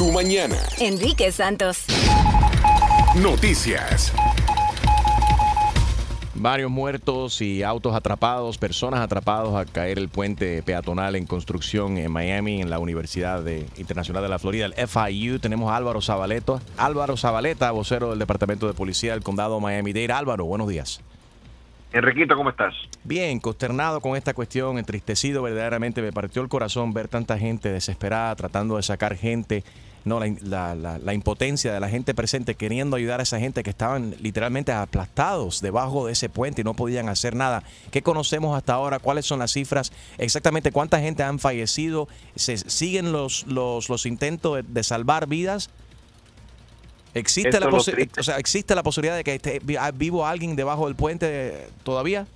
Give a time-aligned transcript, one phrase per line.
[0.00, 0.56] tu mañana.
[0.78, 1.84] Enrique Santos.
[3.16, 4.14] Noticias.
[6.34, 12.10] Varios muertos y autos atrapados, personas atrapados a caer el puente peatonal en construcción en
[12.10, 15.38] Miami, en la Universidad de- Internacional de la Florida, el FIU.
[15.38, 20.14] Tenemos a Álvaro Zabaleta, Álvaro Zabaleta, vocero del Departamento de Policía del Condado Miami-Dade.
[20.14, 21.02] Álvaro, buenos días.
[21.92, 22.72] Enriquito, ¿cómo estás?
[23.04, 28.34] Bien, consternado con esta cuestión, entristecido verdaderamente, me partió el corazón ver tanta gente desesperada
[28.36, 29.62] tratando de sacar gente,
[30.04, 33.62] no la, la- la- la impotencia de la gente presente queriendo ayudar a esa gente
[33.62, 37.62] que estaban literalmente aplastados debajo de ese puente y no podían hacer nada.
[37.90, 38.98] ¿Qué conocemos hasta ahora?
[38.98, 39.92] ¿Cuáles son las cifras?
[40.18, 42.08] Exactamente cuánta gente han fallecido?
[42.36, 45.70] ¿Se siguen los, los, los intentos de, de salvar vidas?
[47.12, 50.86] ¿Existe Esto la, o sea, ¿Existe la posibilidad de que esté ah, vivo alguien debajo
[50.86, 52.26] del puente todavía?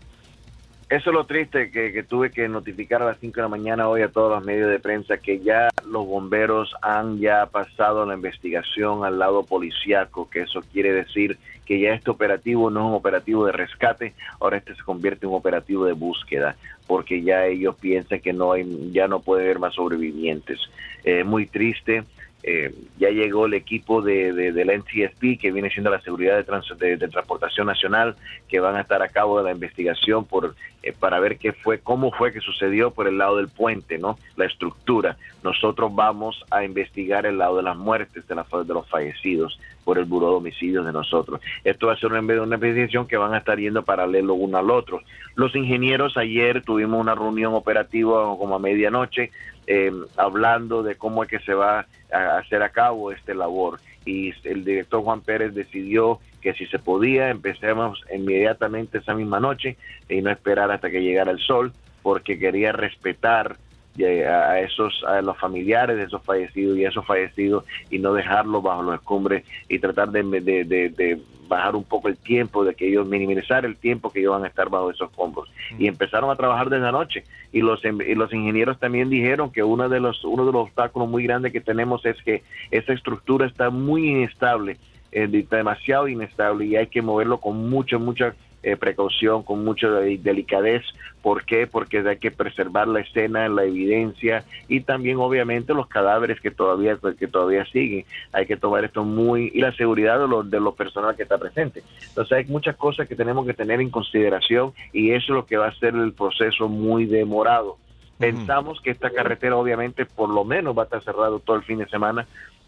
[0.91, 3.89] Eso es lo triste que, que tuve que notificar a las 5 de la mañana
[3.89, 8.15] hoy a todos los medios de prensa que ya los bomberos han ya pasado la
[8.15, 12.95] investigación al lado policiaco, que eso quiere decir que ya este operativo no es un
[12.95, 16.55] operativo de rescate, ahora este se convierte en un operativo de búsqueda,
[16.87, 20.61] porque ya ellos piensan que no hay, ya no puede haber más sobrevivientes.
[21.03, 22.05] Eh, muy triste.
[22.47, 26.45] Eh, ya llegó el equipo de, de- del NTSB, que viene siendo la Seguridad de,
[26.45, 28.17] Trans- de Transportación Nacional,
[28.51, 30.55] que van a estar a cabo de la investigación por
[30.87, 34.19] eh, para ver qué fue, cómo fue que sucedió por el lado del puente, ¿no?
[34.37, 35.17] La estructura.
[35.43, 39.99] Nosotros vamos a investigar el lado de las muertes, de, la- de los fallecidos por
[39.99, 41.41] el buró de homicidios de nosotros.
[41.65, 44.71] Esto va a ser una, una investigación que van a estar yendo paralelo uno al
[44.71, 45.01] otro.
[45.35, 49.31] Los ingenieros ayer tuvimos una reunión operativa como a medianoche
[49.67, 54.33] eh, hablando de cómo es que se va a hacer a cabo este labor y
[54.45, 59.77] el director Juan Pérez decidió que si se podía empecemos inmediatamente esa misma noche
[60.09, 63.57] y no esperar hasta que llegara el sol porque quería respetar
[64.03, 68.63] a esos a los familiares de esos fallecidos y a esos fallecidos y no dejarlos
[68.63, 72.75] bajo los escombres y tratar de, de- de- de bajar un poco el tiempo de
[72.75, 75.53] que ellos minimizar el tiempo que ellos van a estar bajo esos escombros.
[75.79, 77.25] Y empezaron a trabajar desde anoche.
[77.53, 80.63] Y los em- y los ingenieros también dijeron que uno de los uno de los
[80.63, 84.79] obstáculos muy grandes que tenemos es que esa estructura está muy inestable
[85.13, 89.89] eh, de- demasiado inestable y hay que moverlo con mucha mucha eh, precaución, con mucha
[89.91, 90.83] de- delicadez.
[91.23, 91.67] ¿Por qué?
[91.67, 96.99] Porque hay que preservar la escena, la evidencia y también obviamente los cadáveres que todavía
[97.19, 98.05] que todavía siguen.
[98.33, 101.39] Hay que tomar esto muy y la seguridad de los de los personal que está
[101.39, 101.83] presente.
[102.09, 105.57] Entonces hay muchas cosas que tenemos que tener en consideración y eso es lo que
[105.57, 107.77] va a hacer el proceso muy demorado.
[108.19, 111.79] Pensamos que esta carretera obviamente por lo menos va a estar cerrado todo el fin
[111.79, 112.27] de semana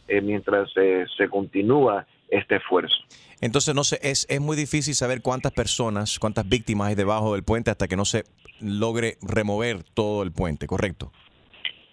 [0.09, 2.97] eh, mientras eh, se continúa este esfuerzo.
[3.41, 7.45] Entonces, no sé, es, es muy difícil saber cuántas personas, cuántas víctimas hay debajo del
[7.45, 8.25] puente hasta que no se
[8.61, 11.13] logre remover todo el puente, ¿correcto?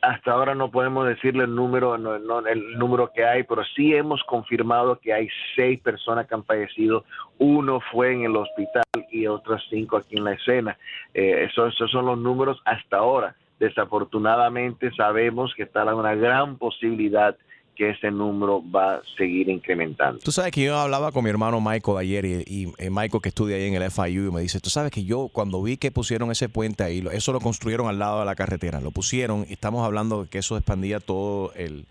[0.01, 3.93] Hasta ahora no podemos decirle el número, no, no, el número que hay, pero sí
[3.93, 7.05] hemos confirmado que hay seis personas que han fallecido.
[7.37, 10.77] Uno fue en el hospital y otras cinco aquí en la escena.
[11.13, 13.35] Eh, esos, esos son los números hasta ahora.
[13.59, 17.37] Desafortunadamente sabemos que está una gran posibilidad
[17.75, 20.19] que ese número va a seguir incrementando.
[20.19, 23.29] Tú sabes que yo hablaba con mi hermano Michael ayer y, y, eh, Michael que
[23.29, 25.89] estudia ahí en el FIU y me dice, tú sabes que yo cuando vi que
[25.91, 29.53] pusieron ese puente ahí, eso lo construyeron al lado de la carretera, lo pusieron y
[29.53, 31.85] estamos hablando de que eso expandía todo el,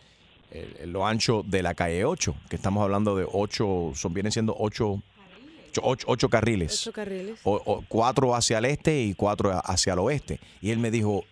[0.53, 4.31] el- el- lo ancho de la calle 8, que estamos hablando de 8, son, vienen
[4.33, 5.03] siendo 8,
[6.07, 6.83] 8, carriles.
[6.87, 7.41] Ocho carriles.
[7.45, 10.39] o, o cuatro hacia el este y cuatro hacia el oeste.
[10.61, 11.25] Y él me dijo,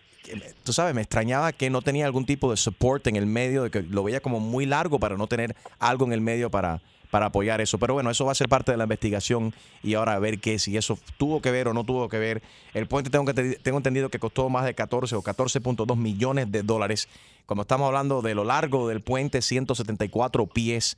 [0.63, 3.71] tú sabes, me extrañaba que no tenía algún tipo de support en el medio, de
[3.71, 7.27] que lo veía como muy largo para no tener algo en el medio para, para
[7.27, 7.77] apoyar eso.
[7.77, 10.59] Pero bueno, eso va a ser parte de la investigación y ahora a ver qué,
[10.59, 12.41] si eso tuvo que ver o no tuvo que ver.
[12.73, 16.51] El puente tengo, que, te- tengo entendido que costó más de 14 o 14.2 millones
[16.51, 17.07] de dólares.
[17.45, 20.97] Cuando estamos hablando de lo largo del puente, 174 pies.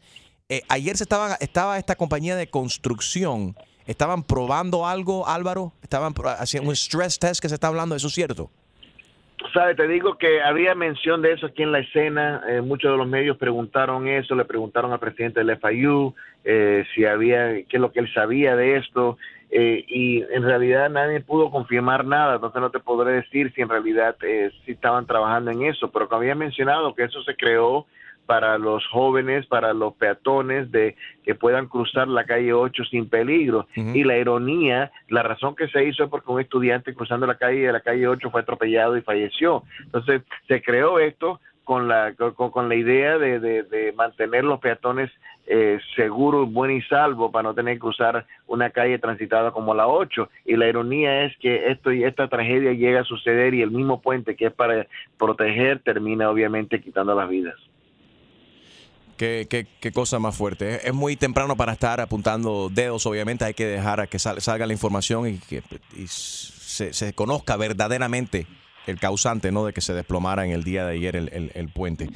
[0.50, 3.56] Eh, ayer se estaba, estaba esta compañía de construcción,
[3.88, 8.14] estaban probando algo, Álvaro, estaban haciendo un stress test que se está hablando, ¿eso es
[8.14, 8.52] cierto?
[9.52, 12.42] Sabe, te digo que había mención de eso aquí en la escena.
[12.48, 16.14] eh, muchos de los medios preguntaron eso, le preguntaron al presidente del FIU
[16.44, 19.18] eh, si había, qué es lo que él sabía de esto.
[19.52, 23.70] eh, y en realidad nadie pudo confirmar nada, entonces no te podré decir si en
[23.70, 27.86] realidad eh, si estaban trabajando en eso, pero como había mencionado que eso se creó
[28.26, 33.68] para los jóvenes, para los peatones, de que puedan cruzar la calle 8 sin peligro.
[33.96, 37.66] Y la ironía, la razón que se hizo es porque un estudiante cruzando la calle
[37.68, 39.64] de la calle 8 fue atropellado y falleció.
[39.84, 44.60] Entonces, se creó esto con la, con, con la idea de, de- de mantener los
[44.60, 45.10] peatones
[45.46, 49.88] eh, seguros, buenos y salvos para no tener que cruzar una calle transitada como la
[49.88, 50.30] 8.
[50.46, 54.02] Y la ironía es que esto y esta tragedia llega a suceder y el mismo
[54.02, 54.88] puente que es para
[55.18, 57.56] proteger termina obviamente quitando las vidas.
[59.18, 60.88] Qué, qué, qué cosa más fuerte.
[60.88, 63.46] Es, muy temprano para estar apuntando dedos, obviamente.
[63.46, 65.62] Hay que dejar a que sal- salga la información y que
[65.96, 68.48] y se, se conozca verdaderamente
[68.88, 69.66] el causante ¿no?
[69.66, 72.10] de que se desplomara en el día de ayer el, el- el puente.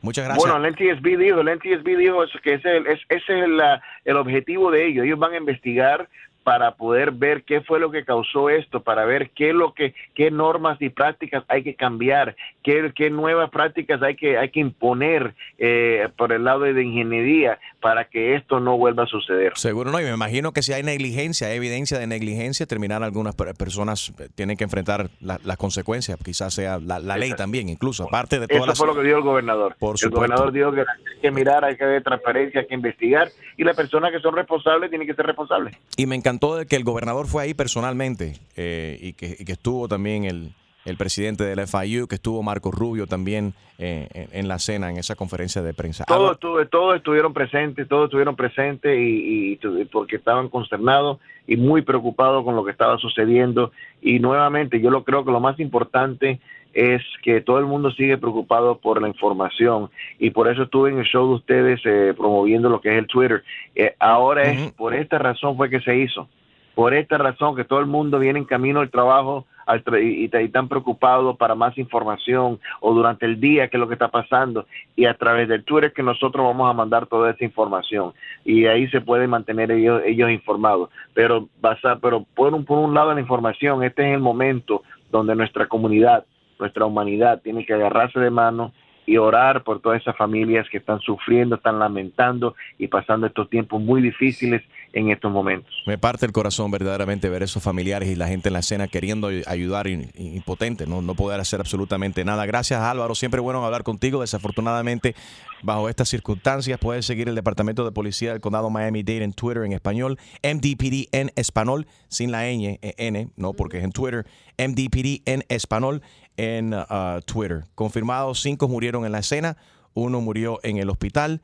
[0.00, 0.44] Muchas gracias.
[0.48, 3.48] Bueno, el NTSB dijo, el NTSB dijo eso, que ese, es el- es- ese es
[3.48, 5.04] la- el objetivo de ellos.
[5.06, 6.08] Ellos van a investigar
[6.44, 9.94] para poder ver qué fue lo que causó esto, para ver qué es lo que,
[10.14, 14.60] qué normas y prácticas hay que cambiar, qué, qué nuevas prácticas hay que, hay que
[14.60, 19.52] imponer eh, por el lado de ingeniería para que esto no vuelva a suceder.
[19.56, 23.34] Seguro no, y me imagino que si hay negligencia, hay evidencia de negligencia, terminar algunas
[23.34, 27.68] per- personas eh, tienen que enfrentar la- las consecuencias, quizás sea la, la ley también,
[27.70, 28.78] incluso, aparte de todas Eso las...
[28.78, 29.76] fue lo que dijo el gobernador.
[29.78, 30.16] Por el supuesto.
[30.18, 33.74] gobernador dijo que hay que mirar, hay que ver transparencia, hay que investigar y las
[33.74, 35.74] personas que son responsables tienen que ser responsables.
[35.96, 39.52] Y me encantó de que el gobernador fue ahí personalmente eh, y, que, y que
[39.52, 40.52] estuvo también el,
[40.84, 44.98] el presidente del FIU, que estuvo Marco Rubio también eh, en, en la cena, en
[44.98, 46.04] esa conferencia de prensa.
[46.06, 51.82] Todos, estuve- todos estuvieron presentes, todos estuvieron presentes y, y porque estaban consternados y muy
[51.82, 53.70] preocupados con lo que estaba sucediendo.
[54.02, 56.40] Y nuevamente, yo lo creo que lo más importante
[56.74, 59.90] es que todo el mundo sigue preocupado por la información.
[60.18, 63.06] Y por eso estuve en el show de ustedes eh, promoviendo lo que es el
[63.06, 63.42] Twitter.
[63.74, 66.28] Eh, ahora es por esta razón fue que se hizo,
[66.74, 70.24] por esta razón que todo el mundo viene en camino al trabajo al tra- y,
[70.24, 74.08] y están preocupados para más información o durante el día qué es lo que está
[74.08, 74.66] pasando.
[74.94, 78.12] Y a través del Twitter que nosotros vamos a mandar toda esa información.
[78.44, 80.90] Y ahí se pueden mantener ellos, ellos informados.
[81.14, 85.34] Pero basa, pero por un, por un lado la información este es el momento donde
[85.34, 86.24] nuestra comunidad
[86.58, 88.72] nuestra humanidad tiene que agarrarse de mano
[89.06, 93.82] y orar por todas esas familias que están sufriendo, están lamentando y pasando estos tiempos
[93.82, 94.62] muy difíciles
[94.94, 95.70] en estos momentos.
[95.86, 99.26] Me parte el corazón verdaderamente ver esos familiares y la gente en la escena queriendo
[99.26, 101.02] ay- ayudar impotente, ¿no?
[101.14, 102.46] poder hacer absolutamente nada.
[102.46, 104.22] Gracias Álvaro, siempre bueno hablar contigo.
[104.22, 105.14] Desafortunadamente,
[105.62, 109.72] bajo estas circunstancias, puedes seguir el Departamento de Policía del Condado Miami-Dade en Twitter en
[109.72, 114.24] español, MDPD en español, sin la eh, N, no, porque es en Twitter,
[114.58, 116.00] MDPD en español
[116.36, 117.64] en uh, Twitter.
[117.74, 119.56] Confirmados, cinco murieron en la escena,
[119.94, 121.42] uno murió en el hospital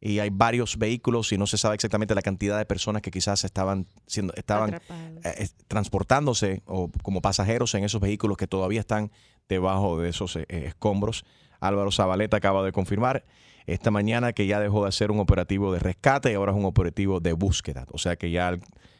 [0.00, 3.44] y hay varios vehículos y no se sabe exactamente la cantidad de personas que quizás
[3.44, 4.80] estaban siendo estaban
[5.24, 9.10] eh, transportándose o como pasajeros en esos vehículos que todavía están
[9.48, 11.24] debajo de esos eh, escombros.
[11.60, 13.24] Álvaro Zabaleta acaba de confirmar
[13.66, 16.66] esta mañana que ya dejó de hacer un operativo de rescate y ahora es un
[16.66, 17.86] operativo de búsqueda.
[17.90, 18.56] O sea que ya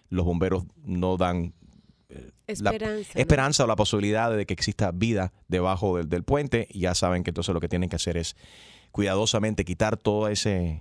[0.09, 1.53] los bomberos no dan
[2.61, 3.21] la Esperanza, ¿no?
[3.21, 6.67] esperanza o la posibilidad de que exista vida debajo del, del puente.
[6.71, 8.37] Y ya saben que entonces lo que tienen que hacer es
[8.93, 10.81] cuidadosamente quitar todo ese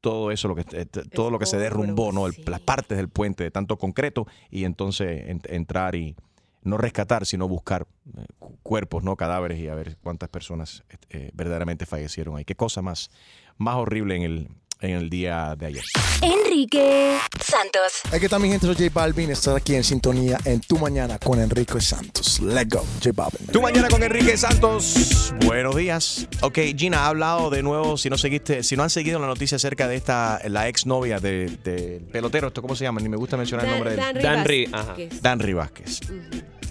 [0.00, 3.42] todo eso lo que eh, todo lo que se derrumbó no las partes del puente
[3.42, 6.14] de tanto concreto y entonces en- entrar y
[6.62, 7.86] no rescatar sino buscar
[8.18, 12.54] eh, cu- cuerpos no cadáveres y a ver cuántas personas eh, verdaderamente fallecieron ahí qué
[12.54, 13.10] cosa más
[13.56, 14.48] más horrible en el
[14.84, 15.82] en el día de ayer
[16.22, 18.00] Enrique Santos.
[18.12, 19.30] Aquí está mi gente, soy J Balvin.
[19.30, 22.40] Estás aquí en sintonía en Tu Mañana con Enrique Santos.
[22.40, 23.46] Let's go, J Balvin.
[23.48, 25.32] Tu mañana con Enrique Santos.
[25.44, 26.28] Buenos días.
[26.42, 29.56] Ok, Gina ha hablado de nuevo, si no seguiste, si no han seguido la noticia
[29.56, 33.00] acerca de esta, la ex novia del de, pelotero, ¿esto cómo se llama?
[33.00, 33.96] Ni me gusta mencionar el nombre de.
[33.96, 35.12] Dan Dan Ri- Vázquez.
[35.12, 35.20] ajá.
[35.22, 36.00] Danry Vázquez.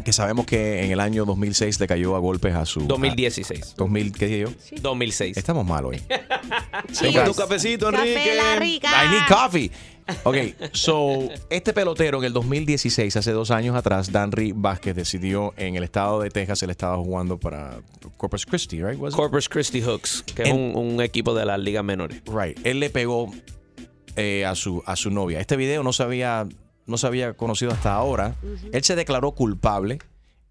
[0.03, 2.81] Que sabemos que en el año 2006 le cayó a golpes a su...
[2.81, 3.61] 2016.
[3.73, 4.49] a- 2000, ¿Qué dije yo?
[4.81, 5.37] 2006.
[5.37, 6.01] Estamos mal hoy.
[7.01, 8.35] Toma tu cafecito, Enrique.
[8.81, 9.71] I need coffee.
[10.23, 10.35] Ok,
[10.73, 15.83] so, este pelotero en el 2016, hace dos años atrás, Danry Vázquez decidió en el
[15.83, 17.77] estado de Texas, él estaba jugando para
[18.17, 18.99] Corpus Christi, right?
[18.99, 19.17] Was it?
[19.17, 22.21] Corpus Christi Hooks, que es un, un equipo de las ligas menores.
[22.25, 22.59] Right.
[22.65, 23.31] Él le pegó
[24.17, 25.39] eh, a, su, a su novia.
[25.39, 26.49] Este video no se había,
[26.85, 28.35] no se había conocido hasta ahora.
[28.71, 29.99] Él se declaró culpable.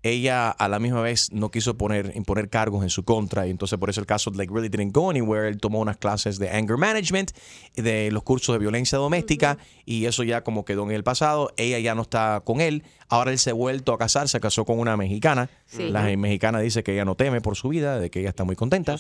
[0.05, 3.79] Ella a la misma vez no quiso poner, imponer cargos en su contra y entonces
[3.79, 5.47] por eso el caso like really didn't go anywhere.
[5.47, 7.31] Él tomó unas clases de anger management,
[7.77, 11.53] de los cursos de violencia doméstica y eso ya como quedó en el pasado.
[11.57, 12.83] Ella ya no está con él.
[13.09, 15.49] Ahora él se ha vuelto a casar, se casó con una mexicana.
[15.67, 15.89] Sí.
[15.91, 18.57] La mexicana dice que ella no teme por su vida, de que ella está muy
[18.57, 18.97] contenta.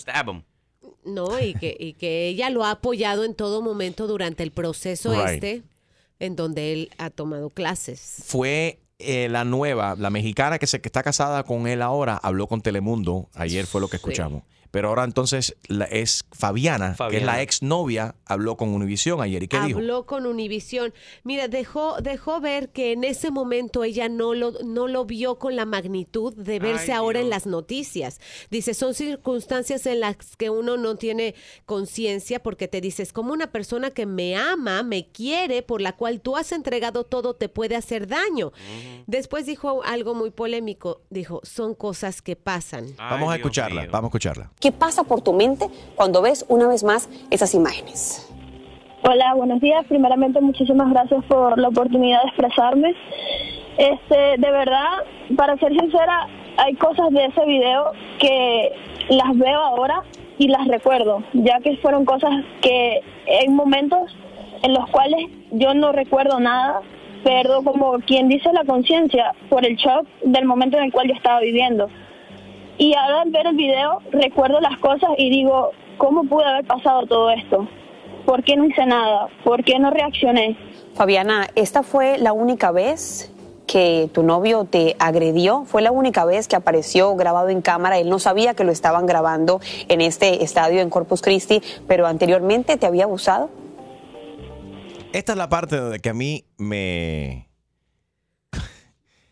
[1.04, 5.10] No, y que, y que ella lo ha apoyado en todo momento durante el proceso
[5.12, 5.34] Right.
[5.34, 5.62] este,
[6.22, 8.22] en donde él ha tomado clases.
[8.24, 12.46] fue eh, la nueva, la mexicana que, se, que está casada con él ahora, habló
[12.46, 13.28] con Telemundo.
[13.34, 14.44] Ayer fue lo que escuchamos.
[14.72, 19.42] Pero ahora entonces la- es Fabiana, que es la exnovia, habló con Univisión ayer.
[19.44, 19.78] ¿Y qué dijo?
[19.78, 20.92] Habló con Univisión.
[21.22, 25.54] Mira, dejó, dejó ver que en ese momento ella no lo, no lo vio con
[25.54, 28.18] la magnitud de verse ahora en las noticias.
[28.50, 31.34] Dice, son circunstancias en las que uno no tiene
[31.66, 36.20] conciencia porque te dices, como una persona que me ama, me quiere, por la cual
[36.20, 38.52] tú has entregado todo, te puede hacer daño.
[39.06, 41.02] Después dijo algo muy polémico.
[41.10, 42.86] Dijo, son cosas que pasan.
[42.96, 44.50] Vamos a escucharla, vamos a escucharla.
[44.62, 45.66] ¿Qué pasa por tu mente
[45.96, 48.32] cuando ves una vez más esas imágenes?
[49.02, 49.84] Hola, buenos días.
[49.88, 52.94] Primeramente, muchísimas gracias por la oportunidad de expresarme.
[53.76, 55.02] Este, de verdad,
[55.36, 56.28] para ser sincera,
[56.58, 57.90] hay cosas de ese video
[58.20, 58.72] que
[59.08, 60.04] las veo ahora
[60.38, 64.16] y las recuerdo, ya que fueron cosas que en momentos
[64.62, 66.82] en los cuales yo no recuerdo nada,
[67.24, 71.14] pero como quien dice la conciencia por el shock del momento en el cual yo
[71.14, 71.88] estaba viviendo.
[72.82, 77.06] Y ahora al ver el video recuerdo las cosas y digo, ¿cómo pude haber pasado
[77.06, 77.68] todo esto?
[78.26, 79.28] ¿Por qué no hice nada?
[79.44, 80.58] ¿Por qué no reaccioné?
[80.94, 83.32] Fabiana, ¿esta fue la única vez
[83.68, 85.62] que tu novio te agredió?
[85.64, 87.98] ¿Fue la única vez que apareció grabado en cámara?
[88.00, 92.78] Él no sabía que lo estaban grabando en este estadio en Corpus Christi, pero anteriormente
[92.78, 93.48] te había abusado.
[95.12, 97.51] Esta es la parte donde que a mí me...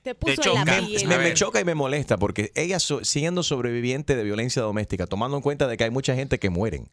[0.02, 1.08] Te puso choca, en la me, piel.
[1.08, 5.36] me- me choca y me molesta porque ella so- siendo sobreviviente de violencia doméstica, tomando
[5.36, 6.88] en cuenta de que hay mucha gente que mueren,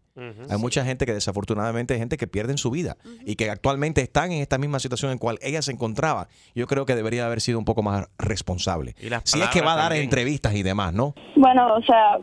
[0.50, 4.34] hay mucha gente que desafortunadamente hay gente que pierden su vida y que actualmente están
[4.34, 7.60] en esta misma situación en cual ella se encontraba, yo creo que debería haber sido
[7.60, 8.94] un poco más responsable.
[9.02, 10.04] Y las Si es que va a dar también.
[10.04, 11.16] entrevistas y demás, ¿no?
[11.38, 12.18] Bueno, o sea,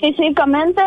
[0.00, 0.80] físicamente,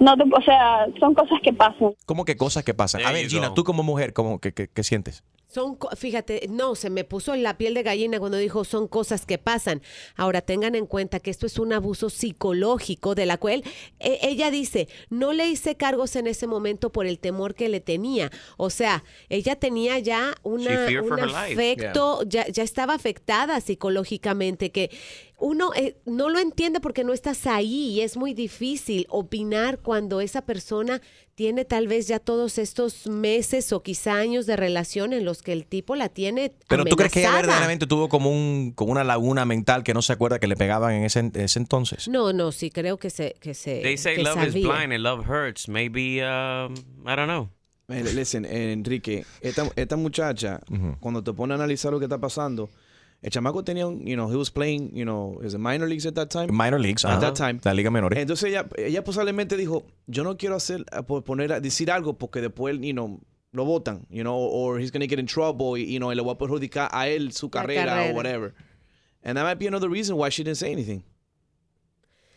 [0.00, 1.92] no te- o sea, son cosas que pasan.
[2.04, 3.04] ¿Cómo que cosas que pasan?
[3.04, 5.22] A ver, you Gina, tú como mujer, ¿cómo, qué, qué- qué sientes?
[5.48, 9.38] Son, fíjate, no, se me puso la piel de gallina cuando dijo son cosas que
[9.38, 9.80] pasan.
[10.16, 13.62] Ahora tengan en cuenta que esto es un abuso psicológico de la cual
[14.00, 17.80] eh, ella dice, no le hice cargos en ese momento por el temor que le
[17.80, 18.30] tenía.
[18.56, 24.90] O sea, ella tenía ya una, un afecto, ya, ya estaba afectada psicológicamente, que
[25.38, 30.20] uno eh, no lo entiende porque no estás ahí y es muy difícil opinar cuando
[30.20, 31.02] esa persona
[31.34, 35.52] tiene tal vez ya todos estos meses o quizá años de relación en los que
[35.52, 39.04] el tipo la tiene Pero tú crees que ella verdaderamente tuvo como, un, como una
[39.04, 42.08] laguna mental que no se acuerda que le pegaban en ese, ese entonces.
[42.08, 44.68] No, no, sí creo que se que se They say que love is sabía.
[44.68, 45.68] blind and love hurts.
[45.68, 46.72] Maybe, um,
[47.06, 47.50] I don't know.
[47.88, 50.60] Eh, Listen, Enrique, esta, esta muchacha,
[50.98, 52.68] cuando te pone a analizar lo que está pasando,
[53.26, 56.06] el chamaco tenía, un, you know, he was playing, you know, is it minor leagues
[56.06, 56.46] at that time?
[56.52, 57.60] Minor leagues, At that time.
[57.64, 58.18] la liga menores.
[58.20, 62.16] Entonces ella, ella posiblemente dijo, yo no quiero hacer, a po- poner, a decir algo
[62.16, 63.18] porque después, you know,
[63.50, 66.22] lo votan, you know, or he's gonna get in trouble, y, you know, y le
[66.22, 68.12] va a perjudicar a él su carrera, carrera.
[68.12, 68.54] o whatever.
[69.24, 71.02] And that might be another reason why she didn't say anything.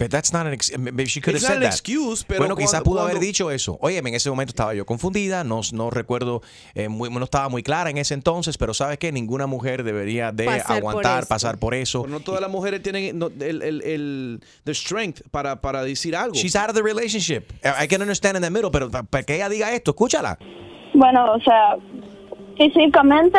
[0.02, 1.74] But that's not an ex- maybe she could have said that.
[1.74, 3.78] excuse, pero bueno, quizás cuando- pudo haber cuando- dicho eso.
[3.82, 6.42] Oye, en ese momento estaba yo confundida, no, no recuerdo,
[6.74, 10.32] eh, muy- no estaba muy clara en ese entonces, pero sabes que ninguna mujer debería
[10.32, 11.28] de Pasar por aguantar, esto.
[11.36, 12.04] pasar por eso.
[12.04, 16.16] Pero no todas las mujeres tienen no, el, el, el the strength para, para decir
[16.16, 16.34] algo.
[16.34, 17.52] She's out of the relationship.
[17.62, 20.40] I can understand in the middle, pero pa- para que ella diga esto, escúchala.
[20.94, 21.76] Bueno, o sea,
[22.58, 23.38] físicamente,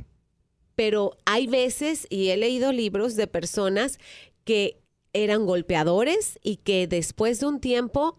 [0.76, 4.00] pero hay veces, y he leído libros de personas
[4.44, 4.81] que
[5.14, 8.18] eran golpeadores y que después de un tiempo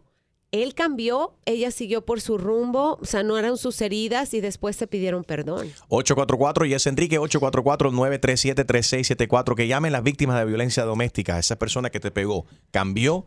[0.53, 5.73] él cambió, ella siguió por su rumbo, sanaron sus heridas y después se pidieron perdón.
[5.89, 9.55] 844 y es Enrique 844-937-3674.
[9.55, 11.39] Que llamen las víctimas de violencia doméstica.
[11.39, 13.25] Esa persona que te pegó cambió.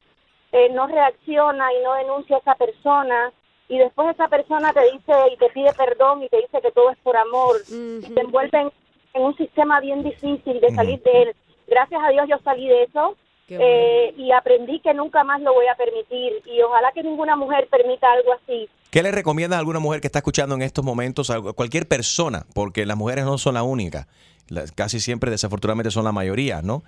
[0.53, 3.33] eh, no reacciona y no denuncia a esa persona
[3.69, 6.91] y después esa persona te dice y te pide perdón y te dice que todo
[6.91, 8.71] es por amor y te envuelven
[9.15, 11.37] en un sistema bien difícil de salir de él.
[11.67, 13.17] Gracias a Dios yo salí de eso
[13.47, 17.37] Qué eh, y aprendí que nunca más lo voy a permitir y ojalá que ninguna
[17.37, 18.69] mujer permita algo así.
[18.91, 22.47] ¿Qué le recomiendas a alguna mujer que está escuchando en estos momentos, a cualquier persona?
[22.55, 24.07] Porque las mujeres no son la única.
[24.49, 26.85] Las- casi siempre, desafortunadamente, son la mayoría, ¿no?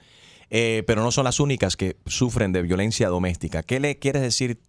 [0.50, 3.62] Eh, pero no son las únicas que sufren de violencia doméstica.
[3.64, 4.61] ¿Qué le quieres decir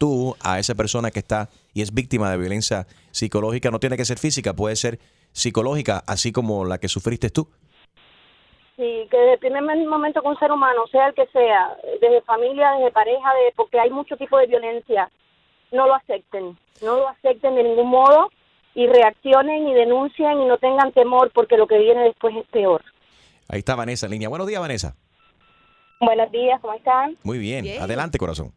[0.00, 3.70] tú a esa persona que está y es víctima de violencia psicológica?
[3.70, 4.98] No tiene que ser física, puede ser
[5.32, 7.46] psicológica, así como la que sufriste tú.
[8.76, 12.22] Sí, que desde el primer momento con un ser humano, sea el que sea, desde
[12.22, 15.10] familia, desde pareja, de, porque hay mucho tipo de violencia,
[15.70, 18.30] no lo acepten, no lo acepten de ningún modo
[18.74, 22.82] y reaccionen y denuncien y no tengan temor porque lo que viene después es peor.
[23.48, 24.30] Ahí está Vanessa en línea.
[24.30, 24.96] Buenos días, Vanessa.
[26.00, 27.18] Buenos días, ¿cómo están?
[27.22, 27.66] Muy bien.
[27.82, 28.54] Adelante, corazón.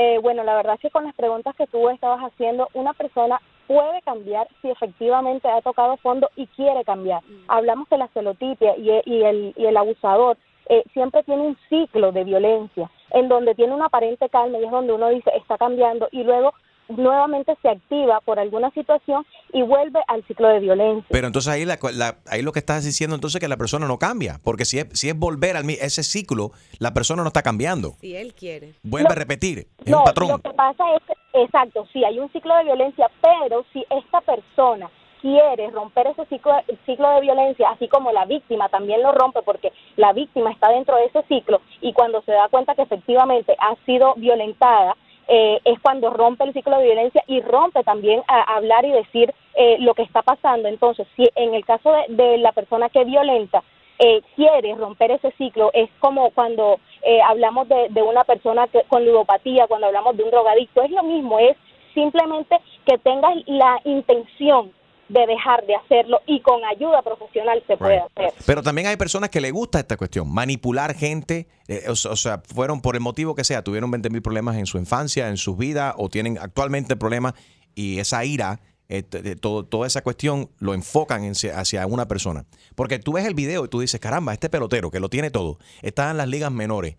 [0.00, 3.40] Eh, bueno, la verdad es que con las preguntas que tú estabas haciendo, una persona
[3.66, 7.20] puede cambiar si efectivamente ha tocado fondo y quiere cambiar.
[7.48, 10.36] Hablamos de la celotipia y, y el, y el abusador
[10.68, 14.70] eh, siempre tiene un ciclo de violencia en donde tiene una aparente calma y es
[14.70, 16.54] donde uno dice está cambiando y luego
[16.88, 21.06] nuevamente se activa por alguna situación y vuelve al ciclo de violencia.
[21.10, 23.86] Pero entonces ahí, la, la- ahí lo que estás diciendo entonces es que la persona
[23.86, 27.42] no cambia, porque si es, si es volver a ese ciclo, la persona no está
[27.42, 27.92] cambiando.
[28.00, 28.74] Si él quiere.
[28.82, 29.12] Vuelve No.
[29.12, 30.28] a repetir, es No, un patrón.
[30.28, 31.02] Lo que pasa es,
[31.34, 36.52] exacto, sí, hay un ciclo de violencia, pero si esta persona quiere romper ese ciclo,
[36.68, 40.68] el ciclo de violencia, así como la víctima también lo rompe porque la víctima está
[40.70, 44.96] dentro de ese ciclo y cuando se da cuenta que efectivamente ha sido violentada,
[45.28, 49.34] eh, es cuando rompe el ciclo de violencia y rompe también a, hablar y decir
[49.54, 50.68] eh, lo que está pasando.
[50.68, 53.62] Entonces, si en el caso de, de la persona que violenta,
[53.98, 58.84] eh, quiere romper ese ciclo, es como cuando eh, hablamos de, de una persona que,
[58.84, 61.56] con ludopatía, cuando hablamos de un drogadicto, es lo mismo, es
[61.94, 64.72] simplemente que tengas la intención
[65.08, 68.32] de dejar de hacerlo y con ayuda profesional se puede hacer.
[68.46, 72.42] Pero también hay personas que le gusta esta cuestión, manipular gente, eh, o, o sea,
[72.54, 75.56] fueron por el motivo que sea, tuvieron 20 mil problemas en su infancia, en sus
[75.56, 77.34] vidas, o tienen actualmente problemas
[77.74, 82.44] y esa ira, eh, de todo, toda esa cuestión lo enfocan en- hacia una persona.
[82.74, 85.58] Porque tú ves el video y tú dices, caramba, este pelotero que lo tiene todo,
[85.82, 86.96] está en las ligas menores,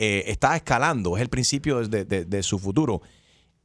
[0.00, 3.02] eh, está escalando, es el principio de, de- de su futuro.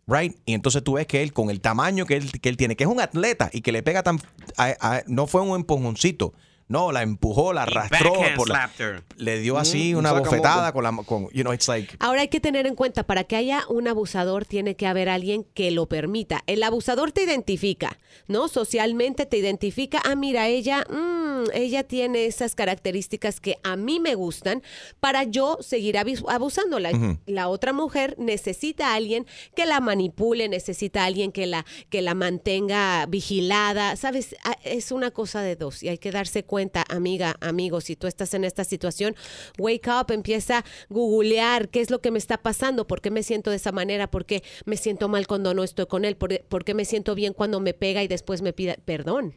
[0.06, 0.36] Right?
[0.46, 2.84] Y entonces tú ves que él, con el tamaño que él, que él tiene, que
[2.84, 4.20] es un atleta y que le pega tan.
[4.58, 6.34] a- no fue un empujoncito.
[6.68, 8.14] No, la empujó, la arrastró.
[8.36, 8.72] Por la-
[9.18, 11.04] le dio así Mm, una bofetada con la.
[11.06, 11.96] Con, you know, it's like.
[12.00, 15.46] Ahora hay que tener en cuenta, para que haya un abusador tiene que haber alguien
[15.54, 16.42] que lo permita.
[16.48, 18.48] El abusador te identifica, ¿no?
[18.48, 24.16] Socialmente te identifica, ah, mira, ella, mm, ella tiene esas características que a mí me
[24.16, 24.64] gustan
[25.00, 26.92] para yo seguir abus- abusándola.
[27.26, 32.02] La otra mujer necesita a alguien que la manipule, necesita a alguien que la, que
[32.02, 34.36] la mantenga vigilada, ¿sabes?
[34.44, 36.53] Ah, Es una cosa de dos y hay que darse cuenta,
[36.90, 39.16] amiga, amigo, si tú estás en esta situación,
[39.58, 43.24] wake up, empieza a googlear qué es lo que me está pasando, por qué me
[43.24, 46.40] siento de esa manera, por qué me siento mal cuando no estoy con él, por,
[46.50, 49.34] por qué me siento bien cuando me pega y después me pida perdón.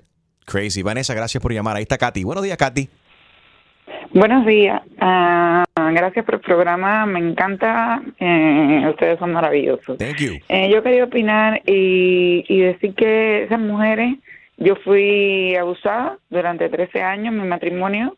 [0.47, 0.83] Crazy.
[0.83, 1.77] Vanessa, gracias por llamar.
[1.77, 2.23] Ahí está Katy.
[2.25, 2.89] Buenos días, Katy.
[4.13, 4.81] Buenos días.
[5.01, 7.05] Ah, gracias por el programa.
[7.05, 8.01] Me encanta.
[8.19, 9.99] Eh, ustedes son maravillosos.
[9.99, 10.35] Thank you.
[10.49, 14.17] Eh, yo quería opinar y, y decir que esas mujeres,
[14.57, 18.17] yo fui abusada durante 13 años en mi matrimonio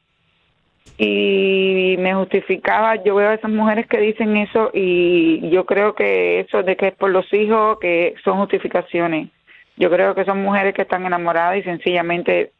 [0.96, 2.96] y me justificaba.
[3.02, 6.88] Yo veo a esas mujeres que dicen eso y yo creo que eso de que
[6.88, 9.28] es por los hijos, que son justificaciones.
[9.76, 12.52] Yo creo que son mujeres que están enamoradas y sencillamente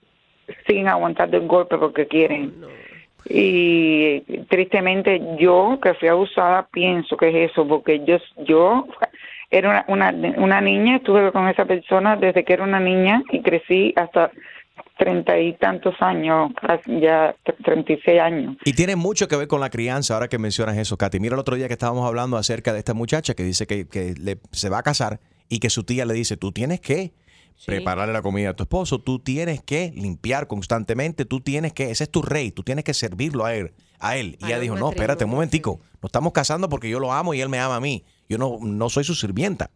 [0.67, 2.55] siguen aguantando el golpe porque quieren.
[3.29, 8.87] Y tristemente yo, que fui abusada, pienso que es eso, porque yo, yo
[9.51, 13.43] era una, una, una niña, estuve con esa persona desde que era una niña y
[13.43, 14.31] crecí hasta
[14.97, 16.51] treinta y tantos años,
[17.01, 17.35] ya
[17.65, 18.57] treinta y seis años.
[18.65, 21.21] Y tiene mucho que ver con la crianza, ahora que mencionas eso, Katy.
[21.21, 24.15] Mira el otro día que estábamos hablando acerca de esta muchacha que dice que, que
[24.21, 27.13] le- se va a casar y que su tía le dice, tú tienes que
[27.67, 32.05] prepararle la comida a tu esposo, tú tienes que limpiar constantemente, tú tienes que, ese
[32.05, 34.39] es tu rey, tú tienes que servirlo a él, a él.
[34.41, 37.41] Y ella dijo, no, espérate un momentico, nos estamos casando porque yo lo amo y
[37.41, 38.05] él me ama a mí.
[38.29, 39.71] Yo no, no soy su sirvienta.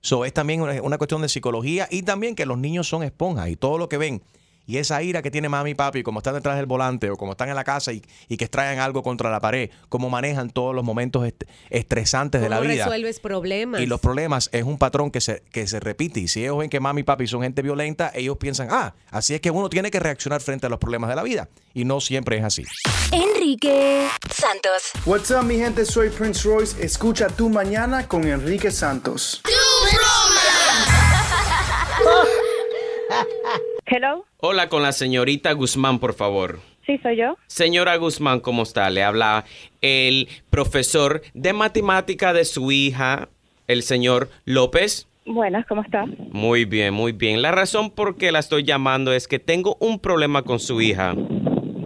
[0.00, 3.48] So, es también una, una cuestión de psicología y también que los niños son esponjas
[3.48, 4.22] y todo lo que ven
[4.66, 7.32] y esa ira que tiene mami y papi, como están detrás del volante o como
[7.32, 10.74] están en la casa y, y que extraen algo contra la pared, cómo manejan todos
[10.74, 12.84] los momentos est- estresantes de la ¿Cómo vida.
[12.84, 13.80] resuelves problemas?
[13.80, 16.20] Y los problemas es un patrón que se, que se repite.
[16.20, 19.34] Y si ellos ven que mami y papi son gente violenta, ellos piensan, ah, así
[19.34, 21.48] es que uno tiene que reaccionar frente a los problemas de la vida.
[21.74, 22.64] Y no siempre es así.
[23.12, 24.92] Enrique Santos.
[25.04, 25.84] What's up, mi gente?
[25.84, 26.82] Soy Prince Royce.
[26.84, 29.42] Escucha tu mañana con Enrique Santos.
[33.86, 36.60] Hello, Hola con la señorita Guzmán, por favor.
[36.86, 37.36] sí soy yo.
[37.46, 38.88] Señora Guzmán, ¿cómo está?
[38.90, 39.44] Le habla
[39.82, 43.28] el profesor de matemática de su hija,
[43.68, 45.06] el señor López.
[45.26, 46.04] Buenas, ¿cómo está?
[46.32, 47.40] Muy bien, muy bien.
[47.42, 51.14] La razón por qué la estoy llamando es que tengo un problema con su hija.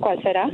[0.00, 0.50] ¿Cuál será?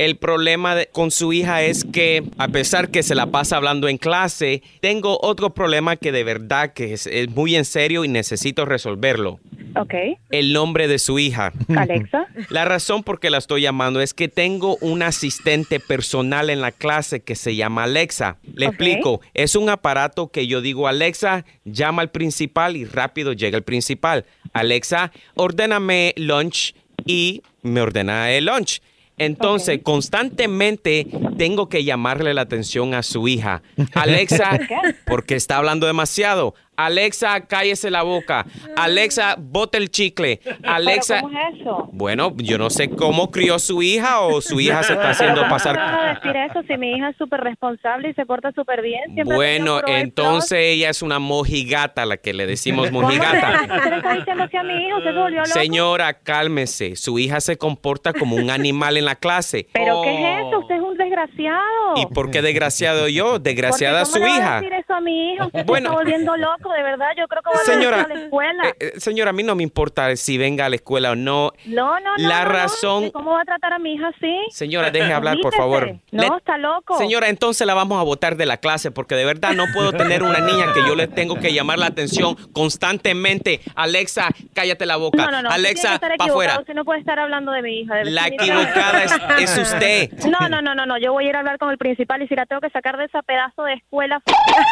[0.00, 3.86] El problema de- con su hija es que, a pesar que se la pasa hablando
[3.86, 8.08] en clase, tengo otro problema que de verdad que es, es muy en serio y
[8.08, 9.40] necesito resolverlo.
[9.76, 9.92] Ok.
[10.30, 11.52] El nombre de su hija.
[11.76, 12.26] Alexa.
[12.48, 16.72] La razón por qué la estoy llamando es que tengo un asistente personal en la
[16.72, 18.38] clase que se llama Alexa.
[18.54, 23.58] Le explico, es un aparato que yo digo, Alexa, llama al principal y rápido llega
[23.58, 24.24] el principal.
[24.54, 28.80] Alexa, ordéname lunch y me ordena el lunch.
[29.20, 31.06] Entonces, constantemente
[31.36, 33.60] tengo que llamarle la atención a su hija.
[33.94, 34.58] Alexa,
[35.06, 36.54] porque está hablando demasiado.
[36.86, 38.44] Alexa, cállese la boca.
[38.76, 40.40] Alexa, bote el chicle.
[40.64, 41.88] Alexa, ¿Pero ¿Cómo es eso?
[41.92, 45.50] bueno, yo no sé cómo crió su hija o su hija se está haciendo ¿Cómo
[45.52, 45.78] vas pasar.
[45.78, 49.02] a decir eso si mi hija es súper responsable y se porta súper bien?
[49.14, 53.60] Siempre Bueno, entonces ella es una mojigata, la que le decimos ¿Cómo se- mojigata.
[53.62, 54.98] ¿Usted le está diciendo así a mi hijo?
[54.98, 55.50] ¿Usted se volvió loco?
[55.50, 56.96] Señora, cálmese.
[56.96, 59.66] Su hija se comporta como un animal en la clase.
[59.72, 60.58] ¿Pero qué es eso?
[60.60, 61.94] Usted es un desgraciado.
[61.96, 63.38] ¿Y por qué desgraciado yo?
[63.38, 64.54] Desgraciada su ¿cómo le va a hija.
[64.60, 65.46] decir eso a mi hijo?
[65.46, 65.88] Usted Bueno.
[65.90, 67.08] se está volviendo loco, de verdad.
[67.18, 68.62] Yo creo que va Señora, a la escuela.
[68.68, 71.52] Eh, eh, señora, a mí no me importa si venga a la escuela o no.
[71.66, 72.28] no, no, no.
[72.28, 72.50] la no, no.
[72.52, 74.36] razón- ¿Cómo va a tratar a mi hija así?
[74.50, 75.96] Señora, deje hablar, por favor.
[76.12, 76.96] No, Le- está loco.
[76.98, 80.22] Señora, entonces la vamos a votar de la clase porque de verdad no puedo tener
[80.22, 83.60] una niña que yo le tengo que llamar la atención constantemente.
[83.74, 85.30] Alexa, cállate la boca.
[85.30, 86.58] No, no, Alexa, para afuera.
[86.60, 87.96] Usted no puede estar hablando de mi hija.
[87.96, 90.10] de- La equivocada es, es usted.
[90.30, 90.98] No, no, no, no, no.
[90.98, 92.96] Yo voy a ir a hablar con el principal y si la tengo que sacar
[92.96, 94.22] de esa pedazo de escuela,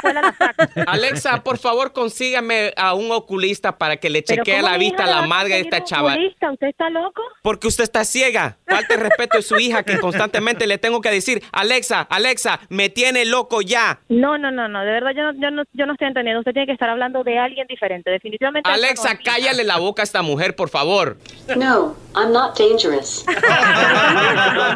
[0.03, 0.65] la saco.
[0.87, 5.07] Alexa, por favor, consígame a un oculista para que le chequee ¿cómo la vista a
[5.07, 6.13] la madre de esta chava.
[6.13, 6.51] oculista?
[6.51, 7.23] ¿Usted está loco?
[7.43, 8.59] Porque usted está ciega.
[8.67, 12.89] Falta de respeto a su hija que constantemente le tengo que decir, Alexa, Alexa, me
[12.89, 14.01] tiene loco ya.
[14.09, 14.81] No, no, no, no.
[14.81, 16.41] De verdad, yo no, yo no, yo no estoy entendiendo.
[16.41, 18.11] Usted tiene que estar hablando de alguien diferente.
[18.11, 18.69] Definitivamente.
[18.69, 21.17] no Alexa, cállale la boca a esta mujer, por favor.
[21.57, 23.25] No, I'm not dangerous.
[23.25, 23.37] ¿Cómo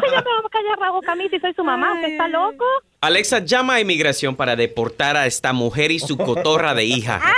[0.01, 1.93] que ya me va a callar la boca a mí si soy su mamá?
[1.95, 2.63] ¿Usted está loco?
[3.01, 7.19] Alexa, llama a inmigración para deportar a esta mujer y su cotorra de hija.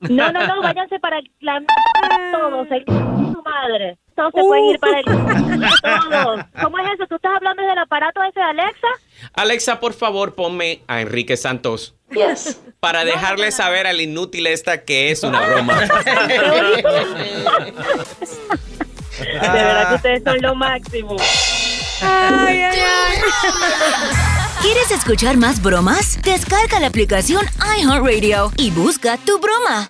[0.00, 0.62] No, no, no.
[0.62, 1.62] Váyanse para la
[2.32, 2.66] todos.
[2.70, 3.96] El su madre.
[4.14, 6.40] Todos se pueden ir para el todos.
[6.60, 7.06] ¿Cómo es eso?
[7.06, 8.88] ¿Tú estás hablando del aparato ese de Alexa?
[9.32, 11.94] Alexa, por favor, ponme a Enrique Santos.
[12.10, 12.60] Yes.
[12.80, 15.78] Para dejarle saber al inútil esta que es una broma.
[19.18, 21.16] De verdad que ustedes son lo máximo.
[22.02, 23.18] Ay, ay, ay.
[24.60, 26.20] ¿Quieres escuchar más bromas?
[26.22, 27.42] Descarga la aplicación
[27.78, 29.88] iHeartRadio y busca tu broma.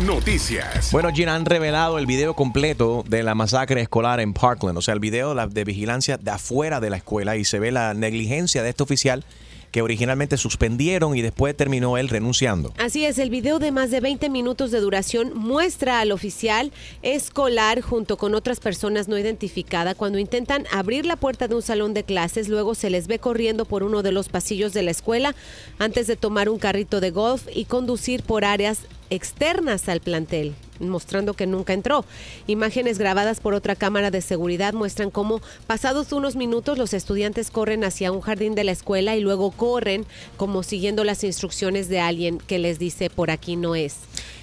[0.00, 0.92] Noticias.
[0.92, 4.76] Bueno, Gina, han revelado el video completo de la masacre escolar en Parkland.
[4.76, 7.94] O sea, el video de vigilancia de afuera de la escuela y se ve la
[7.94, 9.24] negligencia de este oficial
[9.70, 12.72] que originalmente suspendieron y después terminó él renunciando.
[12.78, 17.80] Así es, el video de más de 20 minutos de duración muestra al oficial escolar
[17.80, 22.04] junto con otras personas no identificadas cuando intentan abrir la puerta de un salón de
[22.04, 25.34] clases, luego se les ve corriendo por uno de los pasillos de la escuela
[25.78, 31.34] antes de tomar un carrito de golf y conducir por áreas externas al plantel mostrando
[31.34, 32.04] que nunca entró.
[32.46, 37.84] Imágenes grabadas por otra cámara de seguridad muestran cómo pasados unos minutos los estudiantes corren
[37.84, 42.38] hacia un jardín de la escuela y luego corren como siguiendo las instrucciones de alguien
[42.38, 43.96] que les dice por aquí no es.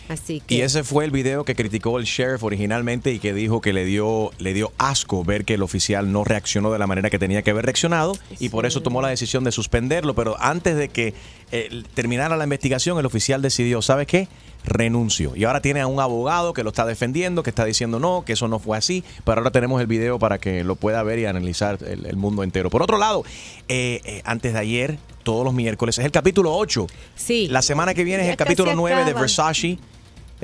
[0.10, 3.62] Así que Y ese fue el video que criticó el sheriff originalmente y que dijo
[3.62, 7.10] que le dio, le dio asco ver que el oficial no reaccionó de la manera
[7.10, 10.14] que tenía que haber reaccionado y por eso tomó la decisión de suspenderlo.
[10.14, 11.14] Pero antes de que
[11.54, 14.28] eh, terminara la investigación, el oficial decidió, ¿sabes qué?
[14.64, 15.34] Renuncio.
[15.36, 18.34] Y ahora tiene a un abogado que lo está defendiendo, que está diciendo no, que
[18.34, 19.04] eso no fue así.
[19.26, 22.44] Pero ahora tenemos el video para que lo pueda ver y analizar el, el mundo
[22.44, 22.70] entero.
[22.70, 23.24] Por otro lado,
[23.68, 26.88] eh, eh, antes de ayer, todos los miércoles, es el capítulo 8.
[27.16, 27.48] Sí.
[27.50, 29.14] La semana que viene es el capítulo casi 9 de.
[29.14, 29.80] Versace.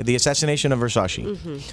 [0.04, 1.22] The Assassination of Versace,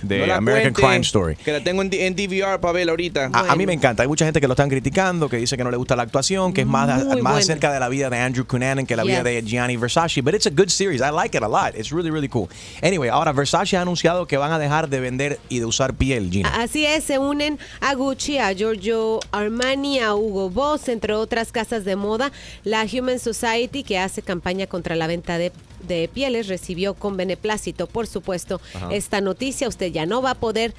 [0.01, 1.35] de No la American cuente, Crime Story.
[1.35, 3.29] Que la tengo en, en DVR para verla ahorita.
[3.33, 4.03] A, a mí me encanta.
[4.03, 6.53] Hay mucha gente que lo están criticando, que dice que no le gusta la actuación,
[6.53, 9.43] que es más, más acerca de la vida de Andrew Cunanan que la vida de
[9.43, 10.21] Gianni Versace.
[10.21, 11.01] But it's a good series.
[11.01, 11.75] I like it a lot.
[11.75, 12.49] It's really, really cool.
[12.81, 16.29] Anyway, ahora Versace ha anunciado que van a dejar de vender y de usar piel,
[16.31, 16.49] Gina.
[16.55, 21.85] Así es, se unen a Gucci, a Giorgio Armani, a Hugo Boss, entre otras casas
[21.85, 22.31] de moda.
[22.63, 25.51] La Human Society, que hace campaña contra la venta de,
[25.87, 28.89] de pieles, recibió con beneplácito, por supuesto, Ajá.
[28.91, 29.67] esta noticia.
[29.67, 30.73] Usted ya no va a poder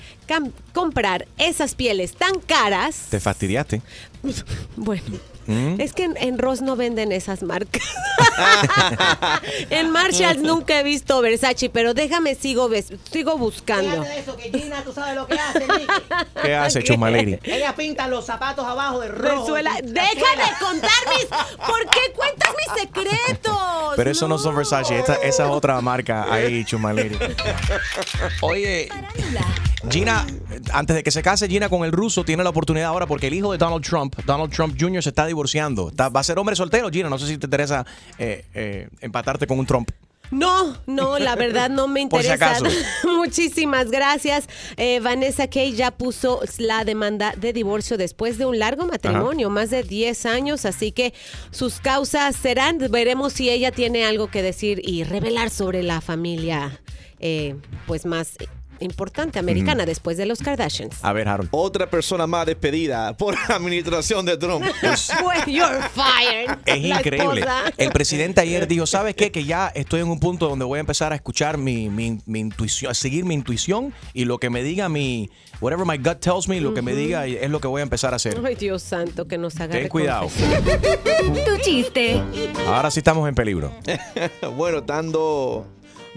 [0.73, 3.07] comprar esas pieles tan caras.
[3.11, 3.83] Te fastidiaste.
[4.77, 5.03] Bueno.
[5.47, 5.81] Mm.
[5.81, 7.83] Es que en, en Ross no venden esas marcas.
[9.71, 12.69] en Marshalls nunca he visto Versace, pero déjame sigo
[13.11, 13.91] sigo buscando.
[14.03, 15.87] Fíjate de eso, que Gina, tú sabes lo que hace, Ricky.
[16.43, 17.39] ¿Qué hace, Chuma Lady?
[17.45, 19.37] Ella pinta los zapatos abajo de rojo.
[19.55, 21.25] Venezuela, y- deja de contar mis.
[21.67, 23.57] ¿Por qué cuentas mis secretos?
[23.97, 27.19] Pero eso no son Versace, esta- esa es otra marca ahí, Chumaleri.
[28.43, 28.89] Oye,
[29.91, 30.27] Gina,
[30.73, 33.35] antes de que se case Gina con el ruso, tiene la oportunidad ahora porque el
[33.35, 35.89] hijo de Donald Trump, Donald Trump Jr., se está divorciando.
[35.89, 37.09] Está- va a ser hombre soltero, Gina.
[37.09, 37.85] No sé si te interesa
[38.19, 39.91] eh, eh, empatarte con un Trump.
[40.31, 42.59] No, no, la verdad no me si interesa.
[43.05, 44.47] Muchísimas gracias.
[44.77, 49.71] Eh, Vanessa Kay ya puso la demanda de divorcio después de un largo matrimonio, más
[49.71, 51.15] de 10 años, así que
[51.51, 56.81] sus causas serán, veremos si ella tiene algo que decir y revelar sobre la familia,
[57.21, 58.33] eh, pues más
[58.81, 60.97] importante americana después de los Kardashians.
[61.03, 61.49] A ver, Harold.
[61.53, 64.65] Otra persona más despedida por la administración de Trump.
[65.25, 66.59] Well, you're fired.
[66.67, 67.41] Es La increíble.
[67.41, 67.73] esposa.
[67.77, 69.31] El presidente ayer dijo, ¿sabes qué?
[69.33, 72.41] Que ya estoy en un punto donde voy a empezar a escuchar mi, mi- mi
[72.41, 76.49] intuición, a seguir mi intuición y lo que me diga mi, whatever my gut tells
[76.49, 78.41] me, lo que me diga es lo que voy a empezar a hacer.
[78.45, 79.81] Ay, Dios santo, que nos agarre.
[79.81, 80.29] Ten cuidado.
[80.29, 82.21] Tu chiste.
[82.67, 83.73] Ahora sí estamos en peligro.
[84.57, 85.13] bueno, están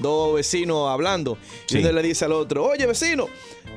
[0.02, 1.38] dos, vecinos hablando.
[1.68, 1.78] Sí.
[1.78, 3.28] Y uno le dice al otro, oye vecino,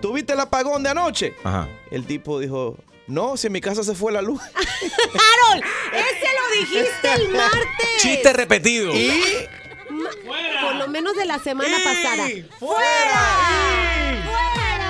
[0.01, 1.35] ¿tuviste el apagón de anoche?
[1.45, 1.69] Ajá.
[1.91, 4.41] El tipo dijo, no, si en mi casa se fue la luz.
[4.55, 7.89] Harold, ese lo dijiste el martes.
[7.99, 8.93] Chiste repetido.
[9.91, 10.11] Ma-
[10.63, 12.27] Por lo menos de la semana pasada.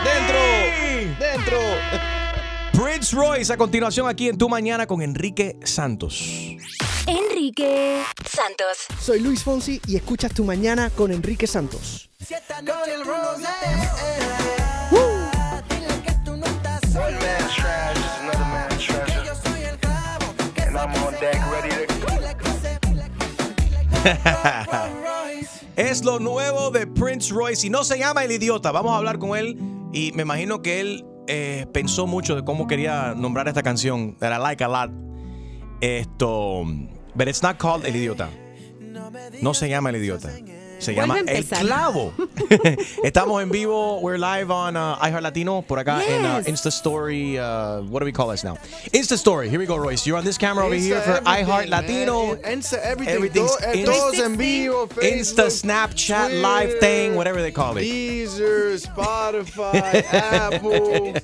[0.04, 0.38] ¡Dentro!
[1.18, 1.58] ¡Dentro!
[2.72, 6.22] Prince Royce a continuación aquí en Tu Mañana con Enrique Santos.
[7.06, 8.86] Enrique Santos.
[9.00, 12.10] Soy Luis Fonsi y escuchas tu mañana con Enrique Santos.
[25.76, 28.72] es lo nuevo de Prince Royce y no se llama El Idiota.
[28.72, 29.58] Vamos a hablar con él
[29.92, 34.34] y me imagino que él eh, pensó mucho de cómo quería nombrar esta canción that
[34.34, 34.90] I like a lot.
[35.80, 36.64] Esto,
[37.14, 38.28] but it's not called El Idiota.
[39.42, 40.30] No se llama El Idiota.
[40.80, 41.60] Se llama El empezar.
[41.60, 42.12] Clavo.
[43.04, 44.00] Estamos en vivo.
[44.00, 47.38] We're live on uh, iHeart Latino por acá en uh, Insta Story.
[47.38, 48.56] Uh, what do we call this now?
[48.92, 49.48] Insta Story.
[49.48, 50.04] Here we go, Royce.
[50.06, 52.26] You're on this camera over here for Insta iHeart Latino.
[52.34, 52.42] man.
[52.58, 53.14] Insta everything.
[53.14, 57.78] Everything's Todo- eh, Insta- todos en vivo, Insta, Facebook, Snapchat, live thing, whatever they call
[57.78, 57.82] it.
[57.84, 61.14] Deezer, Spotify, Apple,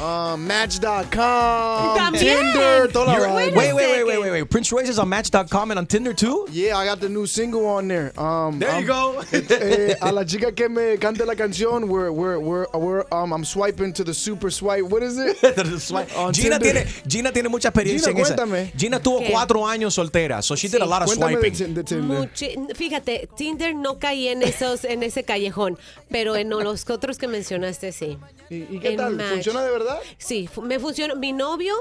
[0.04, 3.34] um, Match.com, Tinder, You're- vaina.
[3.34, 4.19] wait, wait, wait, wait, wait, wait.
[4.50, 6.44] Prince Royce is on Match.com and on Tinder too.
[6.50, 8.12] Yeah, I got the new single on there.
[8.18, 9.22] Um, There you I'm- go.
[9.32, 13.44] eh, a la chica que me canta la canción, we're, we're, we're, we're, um, I'm
[13.44, 14.82] swiping to the super swipe.
[14.82, 15.36] What is it?
[16.16, 16.82] On Gina Tinder.
[16.84, 18.34] tiene, Gina tiene mucha experiencia Gina, en esa.
[18.34, 18.72] cuéntame.
[18.76, 19.30] Gina tuvo ¿Qué?
[19.30, 21.52] cuatro años soltera, so she did a lot of Cuéntame de, swiping.
[21.52, 22.18] Tin- de Tinder.
[22.18, 25.78] Muchi- fíjate, Tinder no caí en esos, en ese callejón,
[26.10, 28.18] pero en los otros que mencionaste sí.
[28.50, 29.14] ¿Y, y qué En tal?
[29.14, 29.28] Match.
[29.30, 30.00] ¿Funciona de verdad?
[30.18, 31.14] Sí, me funcionó.
[31.14, 31.72] Mi novio,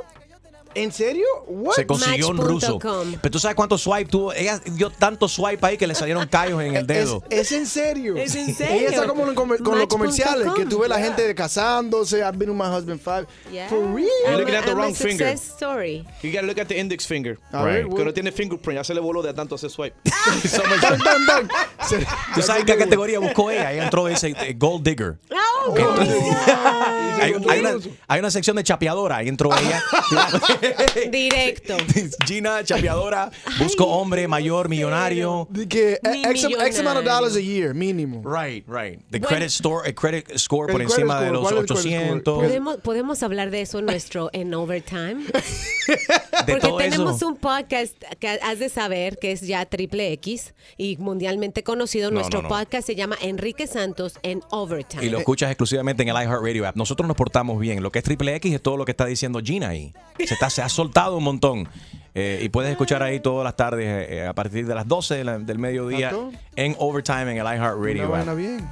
[0.75, 1.25] ¿En serio?
[1.47, 1.73] What?
[1.73, 2.73] Se consiguió un ruso.
[2.79, 3.15] Match.com.
[3.21, 4.34] Pero tú sabes cuánto swipe tuvo.
[4.34, 7.23] Ella dio tanto swipe ahí que le salieron callos en el Es, dedo.
[7.29, 8.15] es en serio.
[8.15, 8.89] ¿Es en Ella serio?
[8.89, 12.19] está como con los comerciales que tú ves la gente casándose.
[12.19, 13.25] I've been with my husband five.
[13.51, 13.67] Yeah.
[13.67, 14.08] For real.
[14.25, 15.27] You're looking at the I'm wrong finger.
[15.38, 16.05] story.
[16.21, 17.39] You gotta look at the index finger.
[17.51, 19.95] A ver, Que no tiene fingerprint, ya se le voló de tanto hacer swipe.
[20.05, 21.49] Dun.
[21.88, 22.05] Se-
[22.36, 23.71] ¿Tú sabes qué categoría buscó ella?
[23.71, 25.17] Ella entró ese eh, Gold Digger.
[25.67, 25.76] Oh,
[27.22, 27.72] Hay, hay una,
[28.08, 29.84] hay una sección de chapeadora, ahí entró ella.
[31.12, 31.76] Directo.
[32.26, 35.45] Gina, chapeadora, busco hombre mayor, millonario.
[35.50, 38.22] De que eh, X, X amount of dollars a year, mínimo.
[38.24, 39.02] Right, right.
[39.12, 39.28] The Bueno.
[39.28, 41.65] credit store, el credit score El por credit encima de score, los ¿cuál es el
[41.67, 41.93] credit score?
[42.00, 42.43] 800.
[42.43, 45.26] ¿Podemos, podemos hablar de eso en nuestro en overtime.
[46.45, 47.28] De Porque todo tenemos eso.
[47.28, 52.10] un podcast que has de saber que es ya triple X y mundialmente conocido.
[52.12, 52.56] No, Nuestro no, no.
[52.56, 55.06] podcast se llama Enrique Santos en Overtime.
[55.06, 56.75] Y lo escuchas exclusivamente en el iHeartRadio app.
[56.75, 57.84] Nosotros nos portamos bien.
[57.84, 59.93] Lo que es Triple X es todo lo que está diciendo Gina ahí.
[60.25, 61.67] Se, está, se ha soltado un montón.
[62.15, 65.23] Eh, y puedes escuchar ahí todas las tardes eh, a partir de las 12 de
[65.23, 66.12] la- del mediodía
[66.56, 68.36] en Overtime en el iHeartRadio app.
[68.36, 68.67] bien.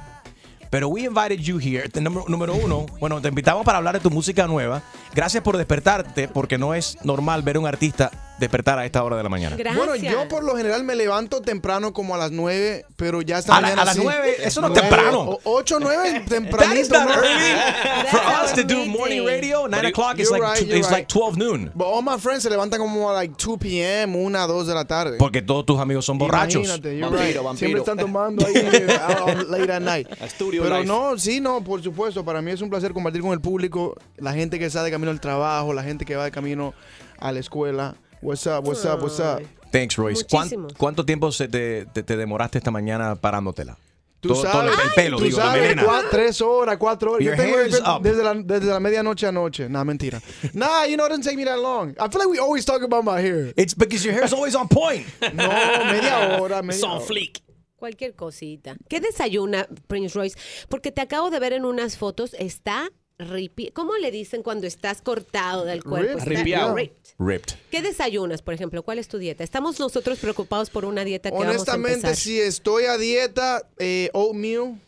[0.70, 1.84] Pero we invited you here.
[1.84, 4.82] Este, número, número uno, bueno, te invitamos para hablar de tu música nueva.
[5.14, 9.22] Gracias por despertarte, porque no es normal ver un artista despertar a esta hora de
[9.22, 9.56] la mañana.
[9.74, 13.56] Bueno, yo por lo general me levanto temprano como a las 9, pero ya está
[13.56, 15.38] A la- a las nueve, eso no es temprano.
[15.44, 16.94] 8, 9 That is tempranito.
[16.98, 17.14] not ¿no?
[17.14, 18.08] early.
[18.10, 20.90] For us to do morning radio, 9 o'clock is like, right, two- right.
[20.90, 21.70] like 12 noon.
[21.74, 24.84] But all my friends se levantan como a like 2 p.m., 1, 2 de la
[24.84, 25.16] tarde.
[25.18, 26.64] Porque todos tus amigos son borrachos.
[26.64, 27.36] Imagínate, you're right.
[27.56, 30.08] Siempre están tomando ahí uh, late at night.
[30.28, 30.86] Studio Pero life.
[30.86, 32.24] no, sí, no, por supuesto.
[32.24, 35.10] Para mí es un placer compartir con el público, la gente que está de camino
[35.10, 36.74] al trabajo, la gente que va de camino
[37.18, 37.94] a la escuela.
[38.20, 39.42] What's up, what's up, what's up?
[39.70, 40.24] Thanks, Royce.
[40.24, 40.68] ¿Cuán- Muchísimo.
[40.76, 43.76] ¿Cuánto tiempo se te, te- te demoraste esta mañana parándotela?
[44.20, 45.82] Tú Todo- todo sabes, el, el pelo, tú digo, la sabes, melena.
[45.84, 47.24] cua- tres horas, cuatro horas.
[47.24, 49.68] Your Yo tengo hair is desde, la, desde la medianoche anoche.
[49.68, 50.20] Nah, mentira.
[50.54, 51.90] nah, you know, it doesn't take me that long.
[52.00, 53.52] I feel like we always talk about my hair.
[53.56, 55.06] It's because your hair is always on point.
[55.34, 55.46] No,
[55.92, 57.00] media hora, media Son hora.
[57.06, 57.40] flick.
[57.78, 58.74] Cualquier cosita.
[58.88, 60.36] ¿Qué desayuna Prince Royce?
[60.68, 63.70] Porque te acabo de ver en unas fotos, está ripi.
[63.72, 66.18] ¿Cómo le dicen cuando estás cortado del cuerpo?
[66.18, 66.38] Ripped.
[66.38, 66.74] Ripiado.
[66.74, 67.14] ripped.
[67.18, 67.54] Ripped.
[67.70, 68.82] ¿Qué desayunas, por ejemplo?
[68.82, 69.42] ¿Cuál es tu dieta?
[69.44, 74.10] Estamos nosotros preocupados por una dieta que vamos a Honestamente, si estoy a dieta, eh,
[74.12, 74.80] oatmeal,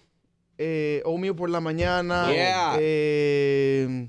[0.58, 2.76] eh, oatmeal por la mañana, Yeah.
[2.78, 4.08] eh,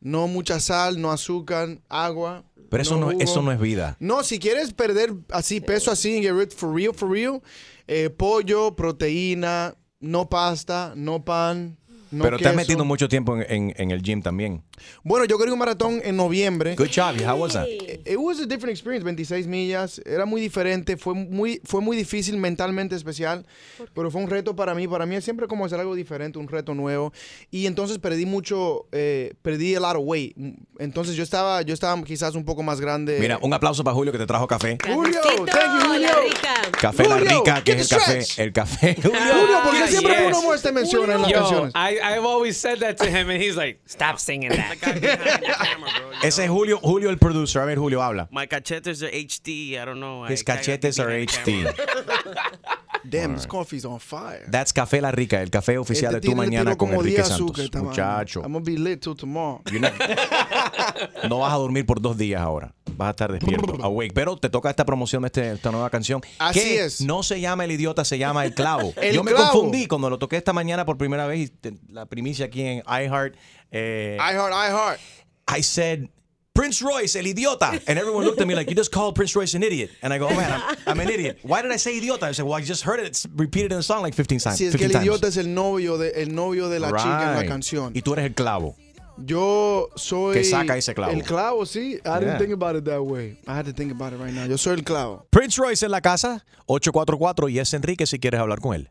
[0.00, 2.44] no mucha sal, no azúcar, agua.
[2.70, 3.96] Pero eso no, eso no es vida.
[3.98, 7.42] No, si quieres perder así peso así, get rid for real, for real,
[7.88, 11.76] eh, pollo, proteína, no pasta, no pan,
[12.10, 12.56] no Pero te has queso.
[12.56, 14.62] metido mucho tiempo en, en- en el gym también.
[15.02, 16.74] Bueno, yo corrí un maratón en noviembre.
[16.76, 17.16] Good job.
[17.26, 17.66] How was that?
[17.68, 22.36] It was a different experience, 26 millas, era muy diferente, fue muy, fue muy difícil,
[22.36, 23.44] mentalmente especial,
[23.94, 26.48] pero fue un reto para mí, para mí es siempre como hacer algo diferente, un
[26.48, 27.12] reto nuevo,
[27.50, 30.36] y entonces perdí mucho, eh, perdí a lot of weight,
[30.78, 33.18] entonces yo estaba, yo estaba quizás un poco más grande.
[33.20, 34.78] Mira, un aplauso para Julio que te trajo café.
[34.86, 36.08] Julio, thank you, Julio.
[36.80, 38.42] Café La Julio, Rica, que es el the café.
[38.42, 38.96] El café.
[39.02, 40.26] Julio, ¿por qué siempre Yes.
[40.28, 41.74] uno muestra menciona en las Yo, canciones?
[41.74, 44.76] I, I've always said that to him, and he's like, "Stop singing that."
[46.22, 47.60] Ese es Julio, Julio el producer.
[47.62, 48.28] A ver, Julio, habla.
[48.30, 49.78] My cachetes are HD.
[49.78, 50.24] I don't know.
[50.24, 51.64] His I- I cachetes be are behind HD.
[53.04, 54.44] Damn, this coffee's on fire.
[54.50, 57.58] That's Café La Rica, el café oficial Este de tu mañana con Enrique 10 Santos.
[57.58, 57.82] azúcar.
[57.82, 58.40] Muchacho.
[58.42, 59.62] I'm gonna be lit till tomorrow.
[59.72, 59.92] Not-
[61.28, 62.74] no vas a dormir por dos días ahora.
[62.96, 64.12] Vas a estar despierto, awake.
[64.14, 66.20] Pero te toca esta promoción de este- esta nueva canción.
[66.38, 67.00] Así que es.
[67.00, 68.92] No se llama El Idiota, se llama El Clavo.
[69.00, 69.52] El Yo me Clavo.
[69.52, 71.40] confundí cuando lo toqué esta mañana por primera vez.
[71.40, 73.34] Y te- la primicia aquí en iHeart.
[73.70, 75.00] eh, I heart, I heart.
[75.58, 76.08] I said,
[76.52, 77.70] Prince Royce, el idiota.
[77.86, 79.90] And everyone looked at me like, you just called Prince Royce an idiot.
[80.02, 81.38] And I go, oh, man, I'm, I'm an idiot.
[81.42, 82.24] Why did I say idiota?
[82.24, 83.06] I said, well, I just heard it.
[83.06, 84.58] It's repeated in the song like 15 times.
[84.58, 85.04] Si es que 15 el times.
[85.06, 87.48] idiota es el novio de, el novio de la chica en la Right.
[87.48, 87.92] canción.
[87.94, 88.74] Y tú eres el clavo.
[89.16, 90.34] Yo soy.
[90.34, 91.12] Que saca ese clavo.
[91.12, 91.94] El clavo, sí.
[91.94, 92.18] I Yeah.
[92.20, 93.38] didn't think about it that way.
[93.46, 94.46] I had to think about it right now.
[94.46, 95.26] Yo soy el clavo.
[95.30, 98.88] Prince Royce en la casa, 844 y es Enrique si quieres hablar con él.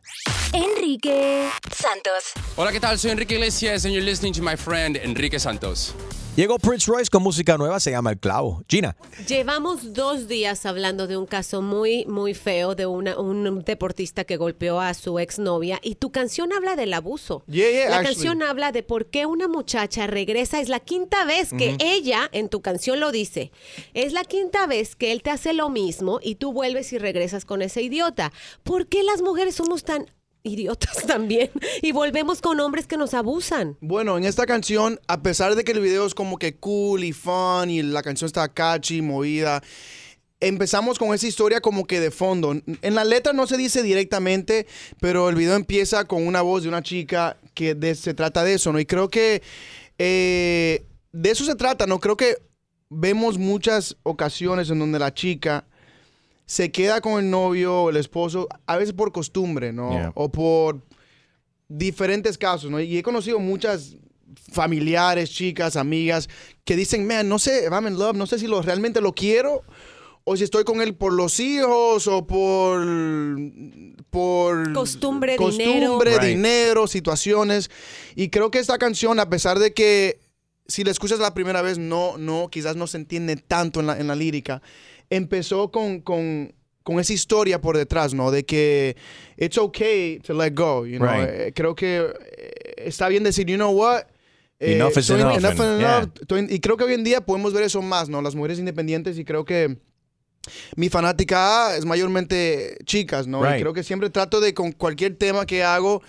[0.54, 2.32] Enrique Santos.
[2.56, 2.98] Hola, ¿qué tal?
[2.98, 5.94] Soy Enrique Iglesias and you're listening to my friend Enrique Santos.
[6.36, 8.62] Llegó Prince Royce con música nueva, se llama El Clavo.
[8.68, 14.24] Gina, Llevamos dos días hablando de un caso muy, muy feo de una, un deportista
[14.24, 17.42] que golpeó a su exnovia y tu canción habla del abuso.
[17.46, 18.14] Yeah, yeah, la actually.
[18.14, 20.60] canción habla de por qué una muchacha regresa.
[20.60, 23.50] Es la quinta vez que ella, en tu canción lo dice,
[23.92, 27.44] es la quinta vez que él te hace lo mismo y tú vuelves y regresas
[27.44, 28.32] con ese idiota.
[28.62, 30.06] ¿Por qué las mujeres somos tan
[30.42, 31.50] idiotas también
[31.82, 33.76] y volvemos con hombres que nos abusan?
[33.80, 37.12] Bueno, en esta canción, a pesar de que el video es como que cool y
[37.12, 39.62] fun y la canción está catchy, movida,
[40.40, 42.54] empezamos con esa historia como que de fondo.
[42.82, 44.66] En la letra no se dice directamente,
[44.98, 48.54] pero el video empieza con una voz de una chica que de- se trata de
[48.54, 48.80] eso, ¿no?
[48.80, 49.42] Y creo que
[49.98, 51.98] eh, de eso se trata, ¿no?
[52.00, 52.38] Creo que
[52.88, 55.66] vemos muchas ocasiones en donde la chica
[56.50, 59.92] se queda con el novio o el esposo, a veces por costumbre, ¿no?
[59.92, 60.12] Yeah.
[60.16, 60.80] O por
[61.68, 62.80] diferentes casos, ¿no?
[62.80, 63.96] Y he conocido muchas
[64.50, 66.28] familiares, chicas, amigas,
[66.64, 69.62] que dicen, man, no sé, I'm in love, no sé si lo, realmente lo quiero
[70.24, 72.84] o si estoy con él por los hijos o por...
[74.10, 76.26] por Costumbre, costumbre, dinero.
[76.26, 77.70] Dinero, situaciones.
[78.16, 80.18] Y creo que esta canción, a pesar de que
[80.66, 84.00] si la escuchas la primera vez, no, no, quizás no se entiende tanto en la,
[84.00, 84.62] en la lírica,
[85.10, 88.30] empezó con, con, con esa historia por detrás, ¿no?
[88.30, 88.96] De que
[89.36, 91.08] it's okay to let go, you know.
[91.10, 91.28] Right.
[91.28, 91.98] Eh, creo que
[92.36, 94.04] eh, está bien decir, you know what?
[94.58, 95.80] Eh, Enough is enough, enough is and- enough.
[95.80, 96.12] yeah.
[96.22, 98.20] Estoy- y creo que hoy en día podemos ver eso más, ¿no?
[98.22, 99.78] Las mujeres independientes y creo que
[100.76, 103.42] mi fanática es mayormente chicas, ¿no?
[103.42, 103.56] Right.
[103.56, 106.02] Y creo que siempre trato de con cualquier tema que hago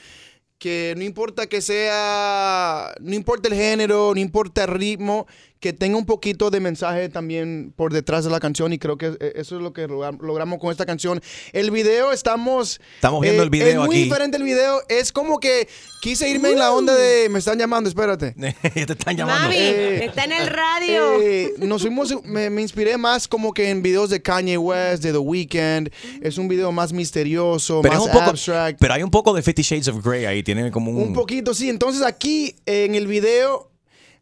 [0.57, 5.25] que no importa que sea, no importa el género, no importa el ritmo,
[5.61, 9.15] que tenga un poquito de mensaje también por detrás de la canción y creo que
[9.19, 11.21] eh, eso es lo que logra- logramos con esta canción.
[11.53, 12.79] El video estamos...
[12.79, 14.03] eh, Estamos viendo el video Es muy aquí.
[14.05, 14.81] diferente el video.
[14.89, 15.69] Es como que
[16.01, 17.29] quise irme en la onda de...
[17.29, 18.31] Me están llamando, espérate.
[18.73, 19.43] Te están llamando.
[19.49, 21.21] Mami, está en el radio.
[21.21, 25.11] Eh, nos fuimos, me, me inspiré más como que en videos de Kanye West, de
[25.11, 25.89] The Weeknd.
[26.21, 28.79] Es un video más misterioso, Pero, más un poco, abstract.
[28.79, 30.41] pero hay un poco de Fifty Shades of Grey ahí.
[30.43, 30.97] Tiene como un.
[31.03, 31.69] Un poquito, sí.
[31.69, 33.70] Entonces aquí en el video,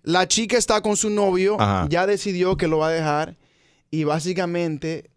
[0.03, 1.87] la chica está con su novio, Ajá.
[1.89, 3.35] ya decidió que lo va a dejar
[3.91, 5.09] y básicamente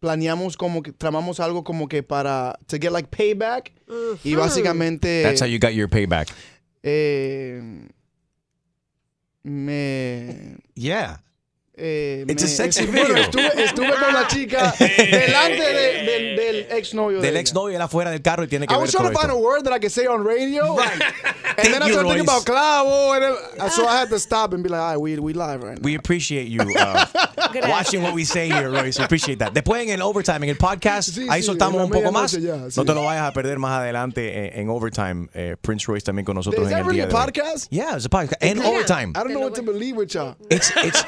[0.00, 3.72] planeamos como que tramamos algo como que para to get like payback
[4.24, 6.28] y básicamente That's how you got your payback.
[6.82, 7.86] eh,
[9.42, 11.22] me Yeah.
[11.74, 13.22] Eh, It's a me- sexy bueno, video.
[13.22, 17.40] estuve, estuve con la chica delante de- del, del exnovio de Del ella.
[17.40, 19.30] ex novio él afuera del carro y tiene que I ver was trying to find
[19.30, 20.76] a word that I could say on radio.
[21.54, 23.14] And then I started thinking about clavo.
[23.14, 23.22] And
[23.58, 25.76] then, so I had to stop and be like, all right, we, we live right
[25.76, 25.82] now.
[25.82, 27.04] We appreciate you uh,
[27.68, 28.98] watching what we say here, Royce.
[28.98, 29.52] We appreciate that.
[29.52, 32.32] Después en el overtime, en el podcast, Sí, ahí sí, soltamos un poco más.
[32.32, 32.76] ya, sí.
[32.80, 35.28] No te lo vayas a perder más adelante en, en overtime.
[35.34, 37.20] Eh, Prince Royce también con nosotros Is en el really día a de hoy.
[37.26, 37.70] podcast?
[37.70, 38.42] Yeah, it's a podcast.
[38.42, 39.10] En Mira, overtime.
[39.10, 40.36] I don't know what to believe with y'all.
[40.48, 41.04] It's it's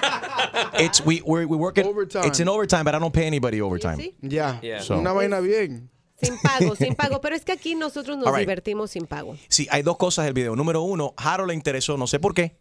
[0.78, 1.86] it's we we're, we work it.
[1.86, 2.24] Overtime.
[2.26, 3.98] It's in overtime, but I don't pay anybody overtime.
[4.22, 5.90] Ya, So- una vaina bien.
[6.22, 7.20] Sin pago, sin pago.
[7.20, 8.40] Pero es que aquí nosotros nos right.
[8.46, 9.36] divertimos sin pago.
[9.48, 10.54] Sí, hay dos cosas del video.
[10.56, 12.56] Número uno, Harold le interesó, no sé por qué.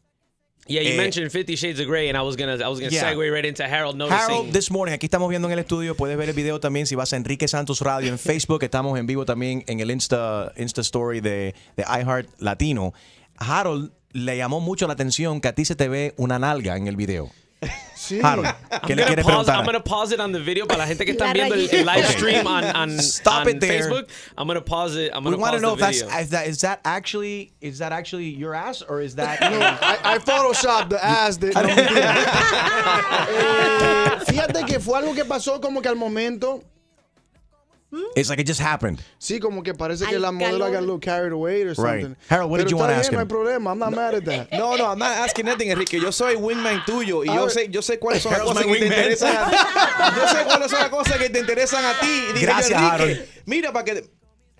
[0.65, 2.89] Yeah, you Eh, mentioned Fifty Shades of Grey, and I was gonna, I was gonna
[2.89, 3.11] Yeah.
[3.11, 4.17] segue right into Harold noticing.
[4.23, 6.95] Harold, this morning, aquí estamos viendo en el estudio, puedes ver el video también si
[6.95, 10.79] vas a Enrique Santos Radio en Facebook, estamos en vivo también en el Insta, Insta
[10.81, 12.93] Story de, de iHeart Latino.
[13.37, 16.87] Harold le llamó mucho la atención que a ti se te ve una nalga en
[16.87, 17.29] el video.
[17.95, 18.20] Sí.
[18.22, 19.76] Harold, I'm ¿qué le gonna, quieres pause, preguntar?
[19.76, 22.05] I'm pause it on the video para la gente que La están viendo el, live
[22.07, 23.82] stream on, on, Stop on it there.
[23.82, 24.09] Facebook.
[24.38, 25.11] I'm gonna pause it.
[25.16, 26.20] I'm want to pause know the if that's video.
[26.20, 30.16] is that is that actually is that actually your ass or is that No, I,
[30.16, 31.38] I photoshopped the ass.
[31.38, 31.61] De, no.
[33.30, 36.61] Eh, fíjate que fue algo que pasó como que al momento.
[38.15, 38.99] It's like it just happened.
[39.19, 40.71] Sí, como que parece que Al la modelo calor.
[40.71, 41.77] got a little carried away or Right.
[42.01, 42.15] something.
[42.29, 43.27] Harold, what Pero did you está wanna bien, ask No hay him?
[43.29, 43.71] problema.
[43.71, 44.51] I'm not mad at that.
[44.57, 45.99] No, no, I'm not asking nothing, Enrique.
[45.99, 48.73] Yo soy wingman tuyo y yo sé, yo sé cuáles son las Harold's cosas my
[48.73, 48.99] que te wingman.
[48.99, 49.57] interesan a ti.
[50.19, 52.07] Yo sé cuáles son las cosas que te interesan a ti.
[52.29, 53.25] Y dije, Gracias, Enrique, Harold.
[53.45, 54.09] Mira para que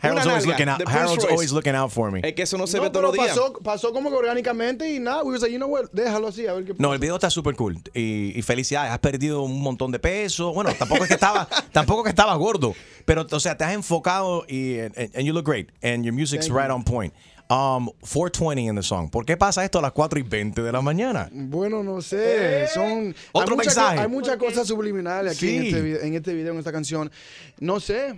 [0.04, 0.82] Harold's always looking out.
[0.88, 2.20] Harold's always looking out for me.
[2.24, 3.30] Es que eso no se No, ve todos los días.
[3.30, 5.24] pasó, pasó como que orgánicamente y nada.
[5.24, 7.30] We was like, you know what, déjalo así, a ver qué No, el video está
[7.30, 7.78] súper cool.
[7.94, 10.54] Y, y felicidades, has perdido un montón de peso.
[10.54, 12.76] Bueno, tampoco es que estaba, tampoco que estabas gordo.
[13.06, 15.70] Pero, o sea, te has enfocado y and, and you look great.
[15.82, 16.76] And your music's Thank right you.
[16.76, 17.14] on point.
[17.50, 19.10] Um, 420 in the song.
[19.12, 21.30] ¿Por qué pasa esto a las 4 y 20 de la mañana?
[21.32, 22.68] Bueno, no sé.
[22.74, 23.14] Son.
[23.34, 24.00] Otro hay mucha mensaje.
[24.00, 25.68] hay muchas cosas subliminales aquí en, Sí.
[25.68, 27.12] este, vi- en este video, en esta canción.
[27.60, 28.16] No sé.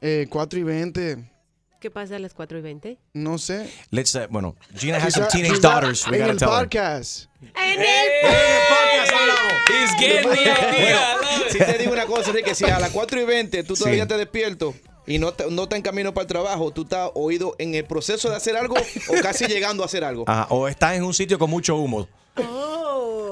[0.00, 1.30] Eh, 4 y 20.
[1.80, 2.98] ¿Qué pasa a las 4 y 20?
[3.14, 3.70] No sé.
[3.90, 6.06] Let's, uh, bueno, Gina has some teenage daughters.
[6.08, 6.60] We gotta el tell her.
[6.64, 7.26] podcast.
[7.40, 7.86] En el
[9.68, 11.16] He's getting the idea.
[11.50, 14.08] Si te digo una cosa, Enrique, si a las 4 y 20 tú todavía Sí.
[14.08, 14.74] te despierto
[15.06, 17.84] y no, te- no estás en camino para el trabajo, tú estás oído en el
[17.84, 20.24] proceso de hacer algo o casi llegando a hacer algo.
[20.26, 22.08] Ajá, o estás en un sitio con mucho humo.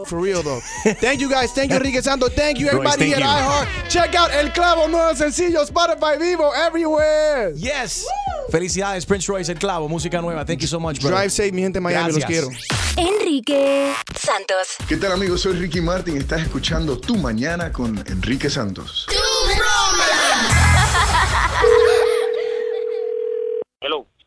[0.04, 0.60] For real, though.
[1.00, 1.52] Thank you, guys.
[1.52, 2.32] Thank you, Enrique Santos.
[2.34, 3.88] Thank you, Royce, everybody thank here at iHeart.
[3.88, 7.52] Check out El Clavo, nuevo sencillo, Spotify Vivo, everywhere.
[7.56, 8.04] Yes.
[8.50, 10.44] Felicidades, Prince Royce, El Clavo, música nueva.
[10.44, 11.16] Thank you so much, brother.
[11.18, 12.46] Drive safe, mi gente de Miami, los Gracias.
[12.46, 13.10] quiero.
[13.10, 14.76] Enrique Santos.
[14.88, 15.42] ¿Qué tal amigos?
[15.42, 16.16] Soy Ricky Martin.
[16.16, 19.06] Estás escuchando Tu Mañana con Enrique Santos.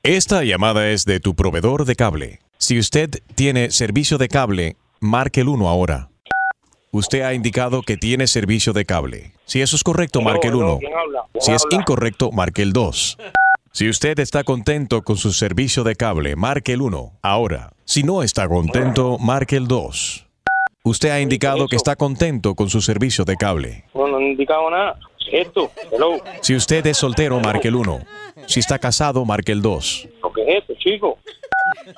[0.03, 2.39] Esta llamada es de tu proveedor de cable.
[2.57, 6.09] Si usted tiene servicio de cable, marque el 1 ahora.
[6.91, 9.33] Usted ha indicado que tiene servicio de cable.
[9.45, 10.79] Si eso es correcto, marque el 1.
[11.39, 13.17] Si es incorrecto, marque el 2.
[13.71, 17.73] Si usted está contento con su servicio de cable, marque el 1 ahora.
[17.85, 20.25] Si no está contento, marque el 2.
[20.83, 23.85] Usted ha indicado que está contento con su servicio de cable.
[23.93, 24.97] No, no he indicado nada.
[25.31, 26.17] Esto, hello.
[26.41, 27.99] Si usted es soltero, marque el 1.
[28.47, 30.09] Si está casado, marque el 2.
[30.23, 31.19] ¿Lo que es esto, chico?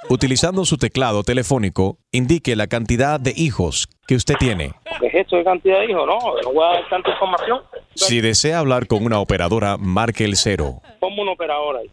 [0.09, 4.73] Utilizando su teclado telefónico, indique la cantidad de hijos que usted tiene.
[4.91, 6.05] ¿Lo que es esto de cantidad de hijos?
[6.05, 7.61] No, no voy a dar tanta información.
[7.95, 10.81] Si desea hablar con una operadora, marque el 0.
[10.99, 11.91] Como una operadora ahí.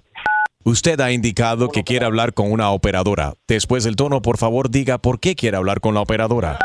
[0.64, 3.32] Usted ha indicado que quiere hablar con una operadora.
[3.46, 6.58] Después del tono, por favor, diga por qué quiere hablar con la operadora.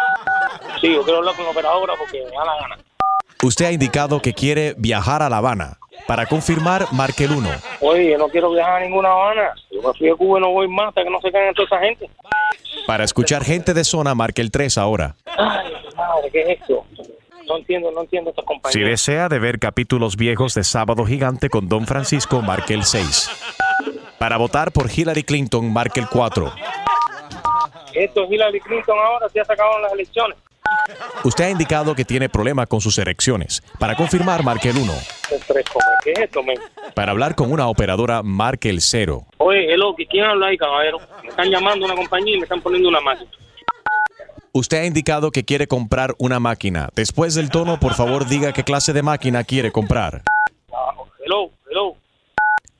[0.81, 2.77] Sí, yo quiero hablar con la operadora porque me da la gana.
[3.43, 5.77] Usted ha indicado que quiere viajar a La Habana.
[6.07, 7.49] Para confirmar, marque el 1.
[7.81, 9.53] Oye, yo no quiero viajar a ninguna Habana.
[9.69, 11.65] Yo me fui de Cuba y no voy más hasta que no se caigan toda
[11.65, 12.09] esa gente.
[12.87, 15.15] Para escuchar gente de zona, marque el 3 ahora.
[15.25, 16.85] Ay, madre, ¿qué es esto?
[17.45, 18.71] No entiendo, no entiendo esta compañía.
[18.71, 23.29] Si desea de ver capítulos viejos de Sábado Gigante con Don Francisco, marque el 6.
[24.19, 26.53] Para votar por Hillary Clinton, marque el 4.
[27.93, 30.37] Esto es Hillary Clinton ahora, se ha sacado en las elecciones.
[31.23, 33.61] Usted ha indicado que tiene problemas con sus erecciones.
[33.79, 34.93] Para confirmar, marque el 1.
[35.47, 35.85] Tres come.
[36.03, 36.57] ¿Qué es esto, men?
[36.95, 39.25] Para hablar con una operadora, marque el 0.
[39.37, 40.99] Oye, hello, ¿qui- ¿quién habla ahí, caballero?
[41.23, 43.29] Me están llamando una compañía y me están poniendo una máquina.
[44.51, 46.89] Usted ha indicado que quiere comprar una máquina.
[46.95, 50.21] Después del tono, por favor, diga qué clase de máquina quiere comprar.
[51.25, 51.95] Hello, hello.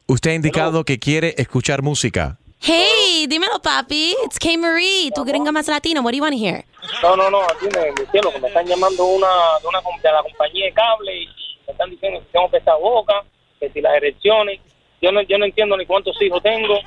[0.05, 2.37] Usted ha indicado que quiere escuchar música.
[2.65, 4.15] Hey, dímelo, papi.
[4.23, 4.57] It's K.
[4.57, 5.99] Marie, tu gringa más latina.
[5.99, 6.63] What do you want to hear?
[7.01, 9.27] No, no, no, aquí me, mi cielo, que me están llamando una,
[9.61, 11.27] de, una, de la compañía de cable y
[11.67, 13.15] me están diciendo que tengo que estar boca,
[13.59, 14.61] que si las erecciones.
[15.01, 16.79] Yo no, yo no entiendo ni cuántos hijos tengo.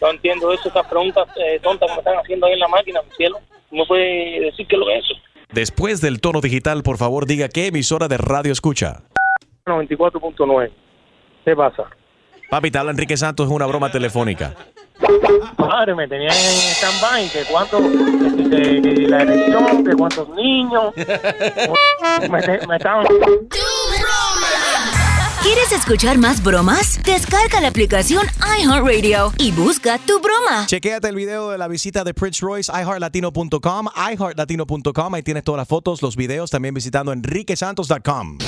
[0.00, 3.00] No entiendo eso, esas preguntas eh, tontas que me están haciendo ahí en la máquina,
[3.00, 3.38] mi cielo.
[3.68, 5.14] ¿Cómo puede decir que lo es eso?
[5.52, 9.04] Después del tono digital, por favor, diga qué emisora de radio escucha.
[9.64, 10.72] 94.9.
[11.44, 11.88] ¿Qué pasa?
[12.50, 14.54] Papi, te habla Enrique Santos, es una broma telefónica.
[15.56, 20.92] Madre, me tenían en stand-by, que cuánto, que, que- que la erección, que cuántos niños.
[22.28, 23.06] me, me estaban...
[25.42, 27.00] ¿Quieres escuchar más bromas?
[27.02, 28.26] Descarga la aplicación
[28.58, 30.66] iHeartRadio y busca tu broma.
[30.66, 35.68] Chequéate el video de la visita de Prince Royce, iHeartLatino.com, iHeartLatino.com, ahí tienes todas las
[35.68, 38.38] fotos, los videos, también visitando enriquesantos.com.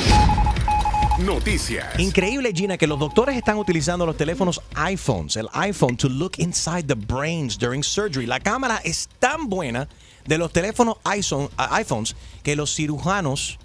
[1.27, 1.99] Noticias.
[1.99, 6.85] Increíble, Gina, que los doctores están utilizando los teléfonos iPhones, el iPhone, to look inside
[6.89, 8.27] the brains during surgery.
[8.27, 9.89] La cámara es tan buena
[10.27, 13.59] de los teléfonos iPhones que los cirujanos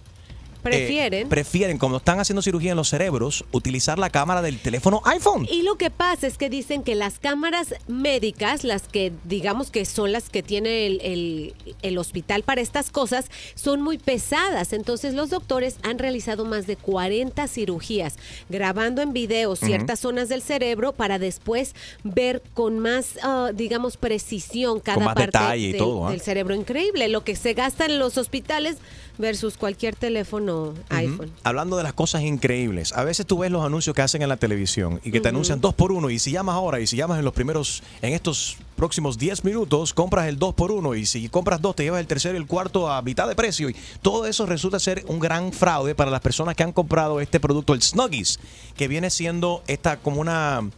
[0.58, 1.30] eh, Prefieren.
[1.30, 5.47] prefieren, cuando están haciendo cirugía en los cerebros, utilizar la cámara del teléfono iPhone.
[5.49, 9.86] Y lo que pasa es que dicen que las cámaras médicas, las que digamos que
[9.86, 14.74] son las que tiene el, el- el hospital para estas cosas, son muy pesadas.
[14.74, 18.16] Entonces los doctores han realizado más de 40 cirugías,
[18.49, 24.80] grabando en video ciertas zonas del cerebro para después ver con más, ah, digamos, precisión
[24.80, 26.12] cada más parte detalle y del, todo, ¿ah?
[26.12, 26.55] del cerebro.
[26.55, 28.78] Increíble lo que se gasta en los hospitales
[29.18, 30.47] versus cualquier teléfono
[30.89, 31.32] iPhone.
[31.43, 34.38] Hablando de las cosas increíbles, a veces tú ves los anuncios que hacen en la
[34.38, 37.20] televisión y que te anuncian dos por uno y si llamas ahora y si llamas
[37.20, 41.30] en los primeros, en estos próximos 10 minutos, compras el dos por uno y si
[41.30, 44.26] compras dos te llevas el tercero y el cuarto a mitad de precio y todo
[44.26, 47.82] eso resulta ser un gran fraude para las personas que han comprado este producto, el
[47.82, 48.39] Snuggies,
[48.76, 50.70] que viene siendo esta como una...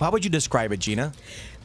[0.00, 1.12] How would you describe it, Gina?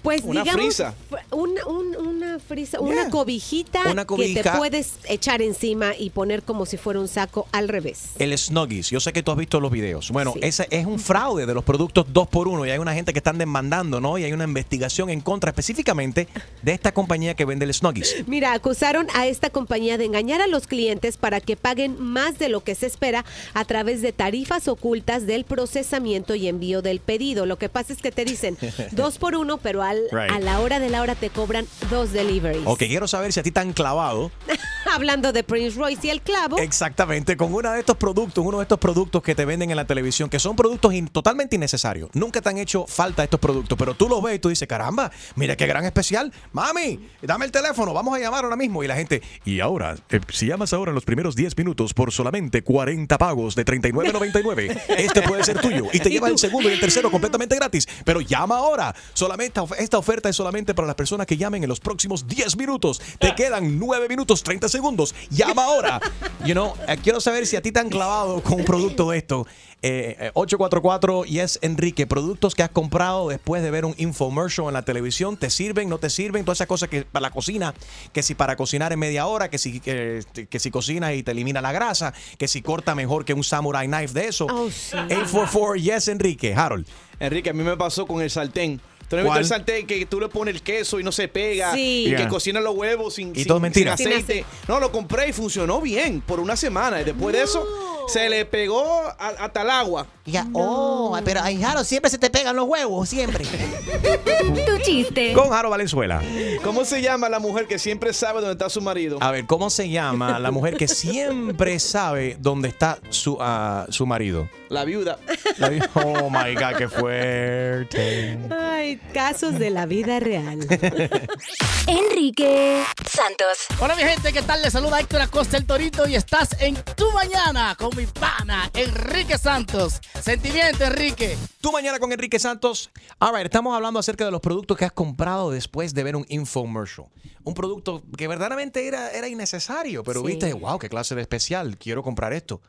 [0.09, 0.95] Pues Una digamos, frisa.
[1.11, 6.41] fr- Una, un- una frisa, una cobijita Una que te puedes echar encima y poner
[6.41, 8.05] como si fuera un saco al revés.
[8.17, 10.09] El Snuggies, yo sé que tú has visto los videos.
[10.09, 13.37] Bueno, ese es un fraude de los productos 2x1 y hay una gente que están
[13.37, 14.17] demandando, ¿no?
[14.17, 16.27] Y hay una investigación en contra específicamente
[16.63, 18.15] de esta compañía que vende el Snuggies.
[18.25, 22.49] Mira, acusaron a esta compañía de engañar a los clientes para que paguen más de
[22.49, 27.45] lo que se espera a través de tarifas ocultas del procesamiento y envío del pedido.
[27.45, 28.57] Lo que pasa es que te dicen
[28.91, 30.31] dos por uno, pero al- Right.
[30.31, 32.63] a la hora de la hora te cobran dos deliveries.
[32.65, 34.31] Ok, quiero saber si a ti te han clavado
[34.93, 36.57] Hablando de Prince Royce y el clavo.
[36.57, 39.85] exactamente con uno de estos productos, uno de estos productos que te venden en la
[39.85, 42.09] televisión, que son productos in- totalmente innecesarios.
[42.13, 45.11] Nunca te han hecho falta estos productos, pero tú los ves y tú dices, caramba,
[45.35, 46.31] mira qué gran especial.
[46.53, 48.83] Mami, dame el teléfono, vamos a llamar ahora mismo.
[48.83, 52.11] Y la gente, y ahora, eh, si llamas ahora en los primeros 10 minutos por
[52.11, 55.85] solamente 40 pagos de 39.99, este puede ser tuyo.
[55.93, 57.87] Y te lleva el segundo y el tercero completamente gratis.
[58.05, 58.95] Pero llama ahora.
[59.13, 63.01] Solamente esta oferta es solamente para las personas que llamen en los próximos 10 minutos.
[63.17, 65.15] Te quedan 9 minutos 30 segundos.
[65.29, 65.99] Llama ahora.
[66.45, 69.17] You know, eh, quiero saber si a ti te han clavado con un producto de
[69.17, 69.45] esto.
[69.81, 74.73] Eh, eh, 844 Yes Enrique, productos que has comprado después de ver un infomercial en
[74.73, 76.43] la televisión, ¿te sirven, no te sirven?
[76.45, 77.73] Todas esas cosas que para la cocina,
[78.13, 81.31] que si para cocinar en media hora, que si, que, que si cocinas y te
[81.31, 84.45] elimina la grasa, que si corta mejor que un samurai knife de eso.
[84.45, 86.85] 844 Yes Enrique, Harold.
[87.19, 88.81] Enrique, a mí me pasó con el sartén.
[89.09, 91.73] ¿Tú no has el sartén que tú le pones el queso y no se pega?
[91.73, 92.05] Sí.
[92.07, 93.97] Y que cocina los huevos sin, Y sin- todo mentira.
[93.97, 94.45] sin aceite.
[94.67, 97.01] No, lo compré y funcionó bien por una semana.
[97.01, 97.65] Y después de eso,
[98.07, 100.07] se le pegó a- hasta el agua.
[100.25, 103.43] Ya, oh, pero ahí, Jaro, siempre se te pegan los huevos, siempre.
[104.65, 105.33] Tu chiste.
[105.33, 106.21] Con Harold Valenzuela.
[106.63, 109.17] ¿Cómo se llama la mujer que siempre sabe dónde está su marido?
[109.21, 114.05] A ver, ¿cómo se llama la mujer que siempre sabe dónde está su, ah, su
[114.05, 114.47] marido?
[114.69, 115.17] La viuda.
[115.57, 118.37] La oh my God, qué fuerte.
[118.51, 120.59] Ay, casos de la vida real.
[121.87, 123.65] Enrique Santos.
[123.79, 124.61] Hola mi gente, ¿qué tal?
[124.61, 129.37] Les saluda Héctor Acosta el Torito y estás en Tu Mañana con mi pana Enrique
[129.37, 129.99] Santos.
[130.21, 131.37] Sentimiento, Enrique.
[131.61, 132.91] Tu mañana con Enrique Santos.
[133.19, 136.25] All right, estamos hablando acerca de los productos que has comprado después de ver un
[136.29, 137.07] infomercial.
[137.43, 140.27] Un producto que verdaderamente era, era innecesario, pero Sí.
[140.27, 142.61] viste, wow, qué clase de especial, quiero comprar esto.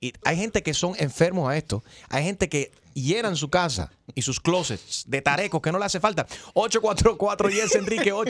[0.00, 1.82] Y hay gente que son enfermos a esto.
[2.08, 6.00] Hay gente que llenan su casa y sus closets de tarecos que no le hace
[6.00, 6.26] falta.
[6.54, 8.12] 844 10 Enrique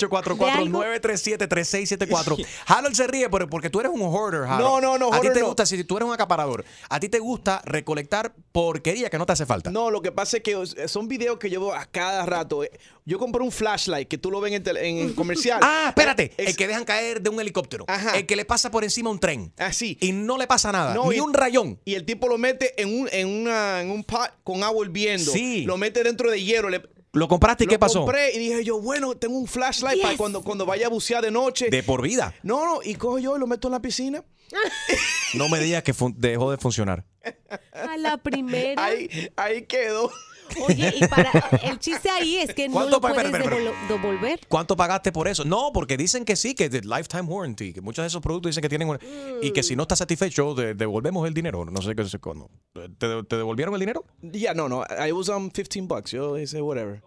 [1.30, 2.46] 844-937-3674.
[2.66, 4.60] Harold se ríe por- porque tú eres un hoarder, Harold.
[4.60, 5.46] No, no, no, A ti te no.
[5.46, 9.32] gusta, si tú eres un acaparador, a ti te gusta recolectar porquería que no te
[9.32, 9.70] hace falta.
[9.70, 12.62] No, lo que pasa es que eh, son videos que yo veo a cada rato.
[13.10, 15.58] Yo compré un flashlight que tú lo ves en, tele- en el comercial.
[15.64, 16.30] Ah, espérate.
[16.36, 17.84] El que dejan caer de un helicóptero.
[18.14, 19.52] El que le pasa por encima un tren.
[19.58, 19.98] Así.
[20.00, 20.94] Y no le pasa nada.
[20.94, 21.80] No, ni y- un rayón.
[21.84, 25.32] Y el tipo lo mete en un, en una, en un pot con agua hirviendo.
[25.32, 25.64] Sí.
[25.64, 26.70] Lo mete dentro de hielo.
[26.70, 26.82] Le,
[27.12, 28.02] ¿Lo compraste y lo qué pasó?
[28.04, 31.32] compré y dije yo, bueno, tengo un flashlight para cuando, cuando vaya a bucear de
[31.32, 31.68] noche.
[31.68, 32.32] De por vida.
[32.44, 34.22] No, no, y cojo yo y lo meto en la piscina.
[35.34, 37.04] No me digas que fun- dejó de funcionar.
[37.72, 38.84] A la primera.
[38.84, 40.10] Ahí, ahí quedó.
[40.66, 41.30] Oye, y para
[41.62, 43.32] el chiste ahí es que no ¿Cuánto lo puedes
[43.88, 44.40] devolver.
[44.48, 45.44] ¿Cuánto pagaste por eso?
[45.44, 48.62] No, porque dicen que sí, que de lifetime warranty, que muchos de esos productos dicen
[48.62, 49.00] que tienen una-
[49.42, 51.64] y que si no estás satisfecho de- devolvemos el dinero.
[51.64, 52.50] No sé qué sé cuándo.
[52.72, 54.04] ¿Te, te devolvieron el dinero?
[54.22, 54.82] Ya, no, no.
[55.06, 56.10] I was um, 15 bucks.
[56.12, 57.02] Yo hice whatever.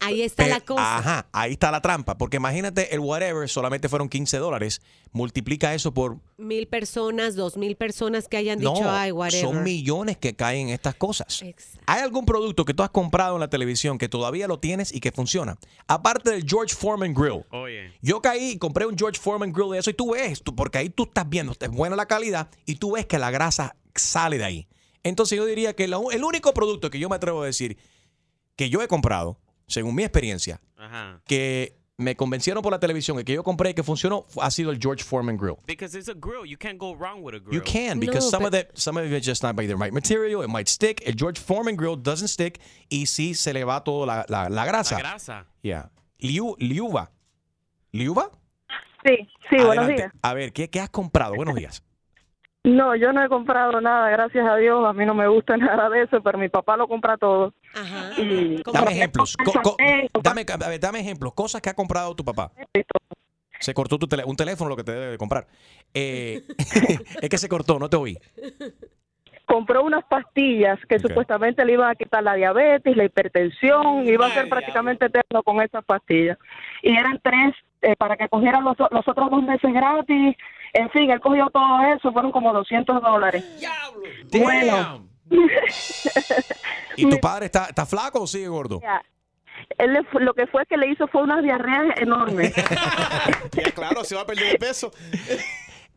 [0.00, 0.98] Ahí está la cosa.
[0.98, 2.16] Ajá, ahí está la trampa.
[2.16, 4.80] Porque imagínate, el whatever solamente fueron 15 dólares.
[5.12, 6.18] Multiplica eso por.
[6.36, 9.44] Mil personas, dos mil personas que hayan No, dicho, ay, whatever.
[9.44, 11.42] son millones que caen en estas cosas.
[11.86, 15.00] ¿Hay algún producto que tú has comprado en la televisión que todavía lo tienes y
[15.00, 15.58] que funciona?
[15.88, 17.44] Aparte del George Foreman Grill.
[17.50, 17.92] Oye.
[18.00, 20.78] Yo caí y compré un George Foreman Grill de eso y tú ves, tú- porque
[20.78, 24.38] ahí tú estás viendo, es buena la calidad y tú ves que la grasa sale
[24.38, 24.68] de ahí.
[25.02, 25.94] Entonces yo diría que el
[26.24, 27.78] único producto que yo me atrevo a decir
[28.56, 29.38] que yo he comprado,
[29.68, 31.20] según mi experiencia, Ajá.
[31.26, 34.50] que me convencieron por la televisión y que yo compré y que funcionó fu- ha
[34.50, 35.56] sido el George Foreman Grill.
[35.66, 36.44] Because it's a grill.
[36.46, 37.52] You can't go wrong with a grill.
[37.52, 40.42] You can because some of the some of it just not by the right material.
[40.44, 41.02] It might stick.
[41.06, 44.64] El George Foreman Grill doesn't stick y sí se le va toda la, la, la
[44.64, 44.94] grasa.
[44.96, 45.46] La grasa.
[45.62, 45.90] Yeah.
[46.20, 47.10] Liu, Liuva.
[47.92, 48.30] ¿Liuva?
[49.04, 49.16] Sí,
[49.50, 49.94] sí, buenos Adelante.
[50.02, 50.12] días.
[50.22, 51.34] A ver, ¿qué, qué has comprado?
[51.34, 51.82] Buenos días.
[52.64, 54.84] No, yo no he comprado nada, gracias a Dios.
[54.86, 57.54] A mí no me gusta nada de eso, pero mi papá lo compra todo.
[58.16, 59.36] Y Dame ejemplos.
[59.62, 59.76] Co-
[60.22, 61.32] dame, a ver, dame ejemplos.
[61.34, 62.50] Cosas que ha comprado tu papá.
[63.60, 65.46] Se cortó tu tele- un teléfono, lo que te debe de comprar.
[65.94, 66.42] Eh,
[67.22, 68.16] es que se cortó, no te oí.
[69.46, 74.30] compró unas pastillas que supuestamente le iban a quitar la diabetes, la hipertensión, iba a
[74.30, 76.36] ser prácticamente eterno con esas pastillas.
[76.82, 80.36] Y eran tres eh, para que cogieran los, los otros dos meses gratis.
[80.74, 83.42] En fin, él cogió todo eso, fueron como 200 dólares.
[84.30, 85.08] Bueno,
[86.96, 88.80] ¿Y tu padre está, está flaco o sigue gordo?
[89.76, 92.52] él le lo que fue que le hizo fue unas diarreas enormes.
[93.52, 94.92] Ya, claro, se va a perder el peso.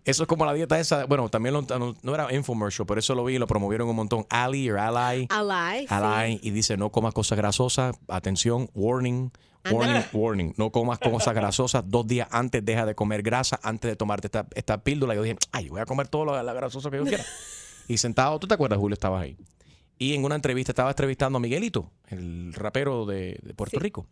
[0.03, 1.05] Eso es como la dieta esa.
[1.05, 3.95] Bueno, también lo- no, no era infomercial, pero eso lo vi y lo promovieron un
[3.95, 4.25] montón.
[4.29, 5.27] Ali o Ally.
[5.29, 6.39] Ally, Ally.
[6.41, 7.95] Y dice, no comas cosas grasosas.
[8.07, 9.31] Atención, warning.
[9.69, 10.53] Warning, warning.
[10.57, 11.83] No comas cosas grasosas.
[11.85, 15.13] Dos días antes deja de comer grasa, antes de tomarte esta, esta píldora.
[15.13, 17.23] Yo dije, ay, voy a comer todo lo, la grasosa que yo quiera.
[17.91, 18.93] y sentado, ¿tú te acuerdas, Julio?
[18.93, 19.37] Estabas ahí.
[19.97, 24.07] Y en una entrevista estaba entrevistando a Miguelito, el rapero de, de Puerto Rico.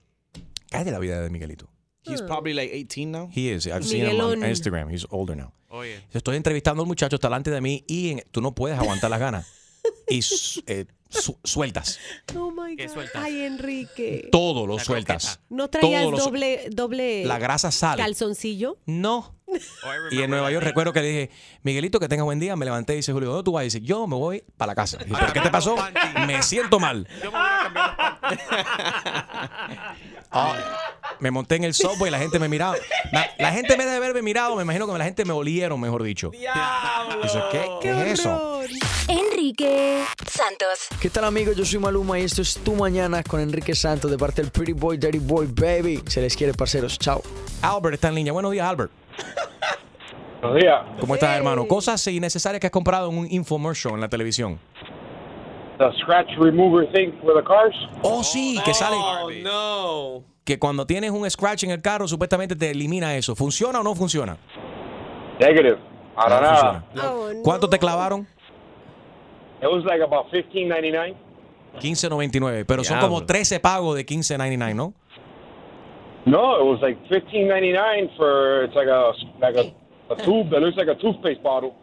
[0.70, 1.70] Cállate la vida de Miguelito.
[2.04, 3.30] He's probably like 18 now.
[3.36, 3.66] He is.
[3.68, 4.42] I've seen him on.
[4.44, 4.90] Instagram.
[4.92, 5.52] He's older now.
[5.70, 6.02] Oye.
[6.12, 9.10] Estoy entrevistando a un muchacho, está delante de mí y en- tú no puedes aguantar
[9.10, 9.48] las ganas.
[10.10, 10.20] Y
[10.68, 12.00] eh, su- sueltas.
[12.38, 13.06] Oh my God.
[13.16, 14.30] Ay, Enrique.
[14.32, 15.40] Todo lo sueltas.
[15.50, 18.02] ¿No traías Todo su- doble, doble La grasa sale.
[18.02, 18.78] calzoncillo?
[18.86, 19.36] No.
[20.12, 21.30] Y en Nueva York recuerdo que le dije,
[21.64, 22.56] Miguelito, que tengas buen día.
[22.56, 23.64] Me levanté y dice Julio, ¿dónde tú vas?
[23.64, 24.98] Y dice, yo me voy para la casa.
[25.02, 25.76] Y dije, ¿Pero qué te pasó?
[26.28, 27.08] Me siento mal.
[30.32, 30.99] Ah, me
[31.32, 32.76] monté en el subway y la gente me miraba.
[33.12, 36.04] La, la gente me debe haberme mirado, me imagino que la gente me olieron, mejor
[36.04, 36.32] dicho.
[36.32, 38.62] Dice, ¿qué, ¿qué es eso?
[39.08, 40.88] Enrique Santos.
[41.02, 41.56] ¿Qué tal amigos?
[41.56, 44.74] Yo soy Maluma y esto es Tu Mañana con Enrique Santos de parte del Pretty
[44.74, 46.04] Boy, Dirty Boy, Baby.
[46.08, 46.98] Se les quiere, parceros.
[47.00, 47.22] Chao.
[47.62, 48.34] Albert está en línea.
[48.34, 48.92] Buenos días, Albert.
[50.42, 50.82] Buenos días.
[51.00, 51.68] ¿Cómo estás, hermano?
[51.68, 54.60] Cosas innecesarias que has comprado en un infomercial en la televisión.
[55.80, 57.74] The scratch remover thing for the cars.
[58.04, 58.98] Oh, sí, que sale.
[59.44, 60.24] no.
[60.44, 63.36] Que cuando tienes un scratch en el carro, supuestamente te elimina eso.
[63.36, 64.38] ¿Funciona o no funciona?
[65.40, 65.78] Negative.
[66.16, 66.84] Para No nada.
[66.92, 67.42] funciona.
[67.44, 68.28] ¿Cuánto te clavaron?
[69.62, 71.16] It was like about 15.99.
[71.80, 72.66] 15.99.
[72.66, 73.16] Pero son Diablo.
[73.16, 74.94] como 13 pagos de 15.99, ¿no?
[76.26, 79.72] No, it was like 15.99 for it's like a like a,
[80.10, 81.74] a tube that looks like a toothpaste bottle.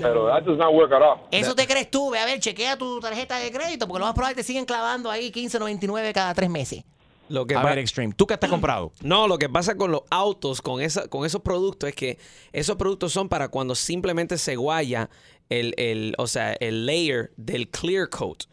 [0.00, 1.20] Pero that does not work at all.
[1.30, 2.10] Eso te crees tú.
[2.10, 4.46] Ve a ver, chequea tu tarjeta de crédito porque lo más probable es que te
[4.46, 6.84] siguen clavando ahí 15.99 cada tres meses.
[7.28, 8.92] Lo que A ver, Extreme, ¿tú qué has comprado?
[9.02, 12.18] No, lo que pasa con los autos, con, esa, con esos productos, es que
[12.52, 15.08] esos productos son para cuando simplemente se guaya
[15.48, 18.44] el, el, o sea, el layer del clear coat.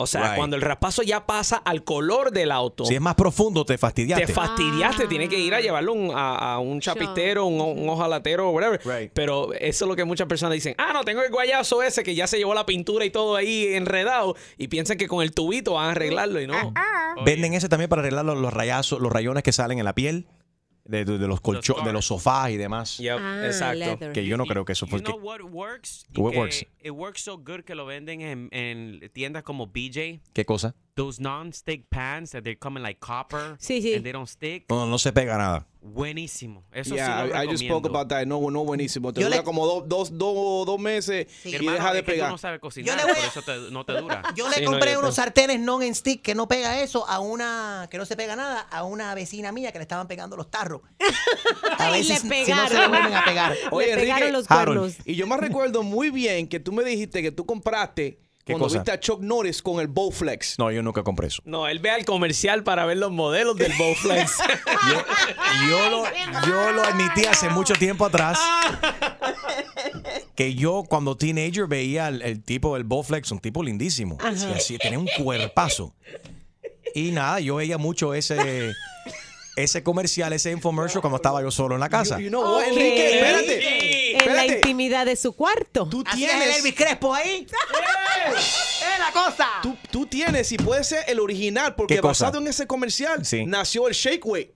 [0.00, 0.36] O sea, Right.
[0.36, 2.84] cuando el raspazo ya pasa al color del auto.
[2.84, 4.26] Si es más profundo, te fastidiaste.
[4.26, 8.50] Te fastidiaste, tienes que ir a llevarlo un- a, a un chapistero, un, un ojalatero,
[8.50, 9.10] whatever.
[9.12, 10.76] Pero eso es lo que muchas personas dicen.
[10.78, 13.74] Ah, no, tengo el guayazo ese que ya se llevó la pintura y todo ahí
[13.74, 14.36] enredado.
[14.56, 16.72] Y piensan que con el tubito van a arreglarlo y no.
[17.24, 20.26] Venden ese también para arreglar los, los rayazos, los rayones que salen en la piel.
[20.88, 22.96] De, de- de los colchones, de los sofás y demás.
[22.96, 24.12] Yep, exacto.
[24.14, 25.00] Que yo no creo que eso fue.
[25.00, 26.06] You know what works?
[26.16, 26.64] What works?
[26.82, 30.20] It works so good que lo venden en, en tiendas como BJ.
[30.32, 30.74] ¿Qué cosa?
[30.98, 33.56] Those non-stick pans that they come in like copper.
[33.60, 33.94] Sí, sí.
[33.94, 34.64] And they don't stick.
[34.68, 35.64] No, no se pega nada.
[35.80, 36.64] Buenísimo.
[36.72, 38.26] Eso Yeah, sí lo I, I just spoke about that.
[38.26, 39.12] No, no buenísimo.
[39.12, 42.04] Te Yo dura le- como dos, dos, dos, dos meses y Hermano, deja de es
[42.04, 42.30] que tú pegar.
[42.32, 44.22] no sabes cocinar, Yo le voy por a- eso te- no te dura.
[44.34, 46.82] Yo le Sí, no, compré yo unos te- sartenes non en stick que no pega
[46.82, 50.08] eso a una que no se pega nada a una vecina mía que le estaban
[50.08, 50.80] pegando los tarros.
[51.78, 52.80] A si, le si no se pegaron.
[52.80, 53.54] le vuelven a pegar.
[53.70, 54.96] Oye, Le pegaron Enrique, los cuernos.
[55.04, 58.18] y yo me recuerdo muy bien que tú me dijiste que tú compraste
[58.48, 58.78] ¿Qué cuando cosa?
[58.78, 60.58] viste a Chuck Norris con el Bowflex.
[60.58, 61.42] No, yo nunca compré eso.
[61.44, 64.38] No, él ve al comercial para ver los modelos del Bowflex.
[65.68, 66.04] Yo lo,
[66.46, 68.38] yo lo admití hace mucho tiempo atrás.
[70.34, 74.16] Que yo cuando teenager veía el, el tipo del Bowflex, un tipo lindísimo.
[74.20, 74.36] Ajá.
[74.36, 75.94] Sí, así, tenía un cuerpazo.
[76.94, 78.72] Y nada, yo veía mucho ese,
[79.62, 82.18] ese comercial, ese infomercial cuando estaba yo solo en la casa.
[82.18, 82.60] You know.
[82.60, 84.24] Enrique, espérate.
[84.24, 85.88] En la intimidad de su cuarto.
[85.88, 87.46] Tú Así es el tienes, Elvis Crespo ahí.
[88.28, 89.48] ¡Es la cosa!
[89.62, 93.44] tú, tú tienes, y puede ser el original, porque basado en ese comercial Sí.
[93.46, 94.50] nació el Shake Weight.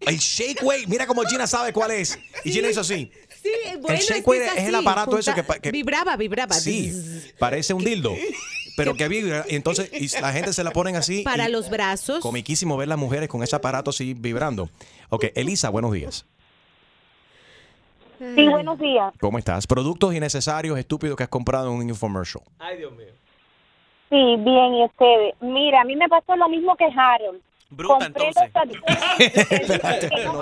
[0.00, 2.18] El shake weight, mira cómo Gina sabe cuál es.
[2.44, 3.10] Y Gina hizo así.
[3.42, 3.50] Sí,
[3.80, 6.54] bueno, shake es que weight es es el aparato ese que que- Vibraba, vibraba.
[6.54, 6.92] Sí,
[7.38, 8.14] parece un dildo.
[8.76, 9.44] Pero que vibra.
[9.48, 11.22] Y entonces y la gente se la ponen así.
[11.24, 12.20] Para y- los brazos.
[12.20, 14.68] Comiquísimo ver las mujeres con ese aparato así vibrando.
[15.08, 16.24] Ok, Elisa, buenos días.
[18.18, 19.12] Sí, buenos días.
[19.20, 19.66] ¿Cómo estás?
[19.66, 22.42] Productos innecesarios, estúpidos que has comprado en un infomercial.
[22.58, 23.08] Ay, Dios mío.
[24.08, 25.34] Sí, bien, y ustedes.
[25.40, 27.40] Mira, a mí me pasó lo mismo que Harold.
[27.68, 28.52] Bruta, Compré entonces.
[30.24, 30.36] los.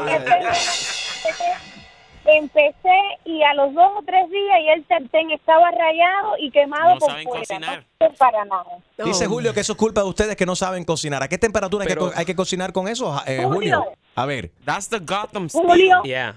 [2.27, 2.97] Empecé
[3.27, 6.99] y a los dos o tres días y el sartén estaba rayado y quemado No
[6.99, 7.41] por saben fuera.
[7.41, 7.87] cocinar.
[8.01, 8.65] No para nada.
[9.05, 11.23] Dice Julio que eso es culpa de ustedes que no saben cocinar.
[11.23, 13.55] ¿A qué temperatura hay que hay que cocinar con eso, eh, Julio.
[13.55, 13.85] Julio?
[14.15, 14.51] A ver.
[14.65, 15.65] That's the Gotham steel.
[15.67, 16.03] Julio.
[16.05, 16.35] Yeah.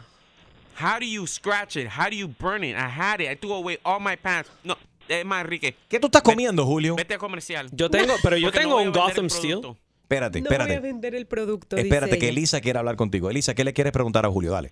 [0.80, 1.88] How do you scratch it?
[1.88, 2.76] How do you burn it?
[2.76, 3.30] I had it.
[3.32, 4.52] I threw away all my pants.
[4.64, 4.78] No,
[5.08, 5.76] es más, Enrique.
[5.90, 6.96] ¿Qué tú estás comiendo, Julio?
[6.96, 7.70] Vete a comercial.
[7.72, 9.62] Yo tengo, pero yo Porque tengo un Gotham Steel.
[9.62, 9.78] producto.
[10.04, 10.80] Espérate, No voy a espérate.
[10.82, 11.76] vender el producto.
[11.76, 12.38] Espérate, dice que ella.
[12.38, 13.30] Elisa quiere hablar contigo.
[13.30, 14.52] Elisa, ¿qué le quieres preguntar a Julio?
[14.52, 14.72] Dale.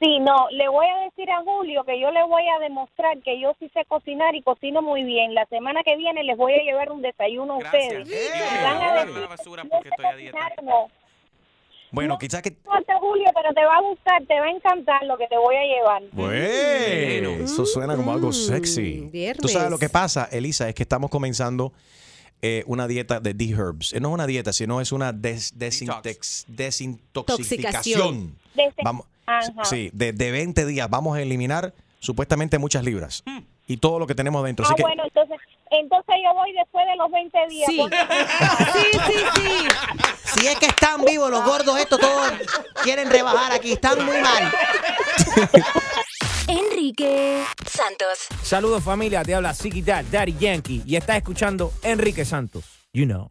[0.00, 3.40] Sí, no, le voy a decir a Julio que yo le voy a demostrar que
[3.40, 5.34] yo sí sé cocinar y cocino muy bien.
[5.34, 8.08] La semana que viene les voy a llevar un desayuno a ustedes.
[8.08, 8.28] Eh,
[8.60, 10.38] Y van a decir, la basura porque estoy a dieta.
[11.90, 12.50] Bueno, quizás que...
[12.50, 15.38] No importa, Julio, pero te va a gustar, te va a encantar lo que te
[15.38, 16.02] voy a llevar.
[16.12, 19.04] Bueno, eso suena como algo sexy.
[19.06, 19.42] Mm, viernes.
[19.42, 21.72] Tú sabes lo que pasa, Elisa, es que estamos comenzando
[22.42, 23.94] eh, una dieta de D-Herbs.
[23.94, 28.36] Eh, No es una dieta, sino es una des- desintex- desintoxicación.
[28.54, 29.64] Desde- Vamos, Ajá.
[29.64, 30.88] sí, de, de 20 días.
[30.90, 33.22] Vamos a eliminar supuestamente muchas libras.
[33.66, 34.64] Y todo lo que tenemos dentro.
[34.64, 35.36] Ah, Así que, bueno, entonces,
[35.70, 37.66] entonces yo voy después de los 20 días.
[37.68, 37.76] Sí.
[37.78, 37.96] porque-
[38.72, 40.40] Sí, sí, sí.
[40.40, 42.32] Si es que están vivos los gordos estos todos
[42.82, 44.52] quieren rebajar aquí, están muy mal.
[46.48, 48.26] Enrique Santos.
[48.42, 52.64] Saludos familia, te habla Siki Dad, Daddy Yankee y estás escuchando Enrique Santos.
[52.92, 53.28] You know.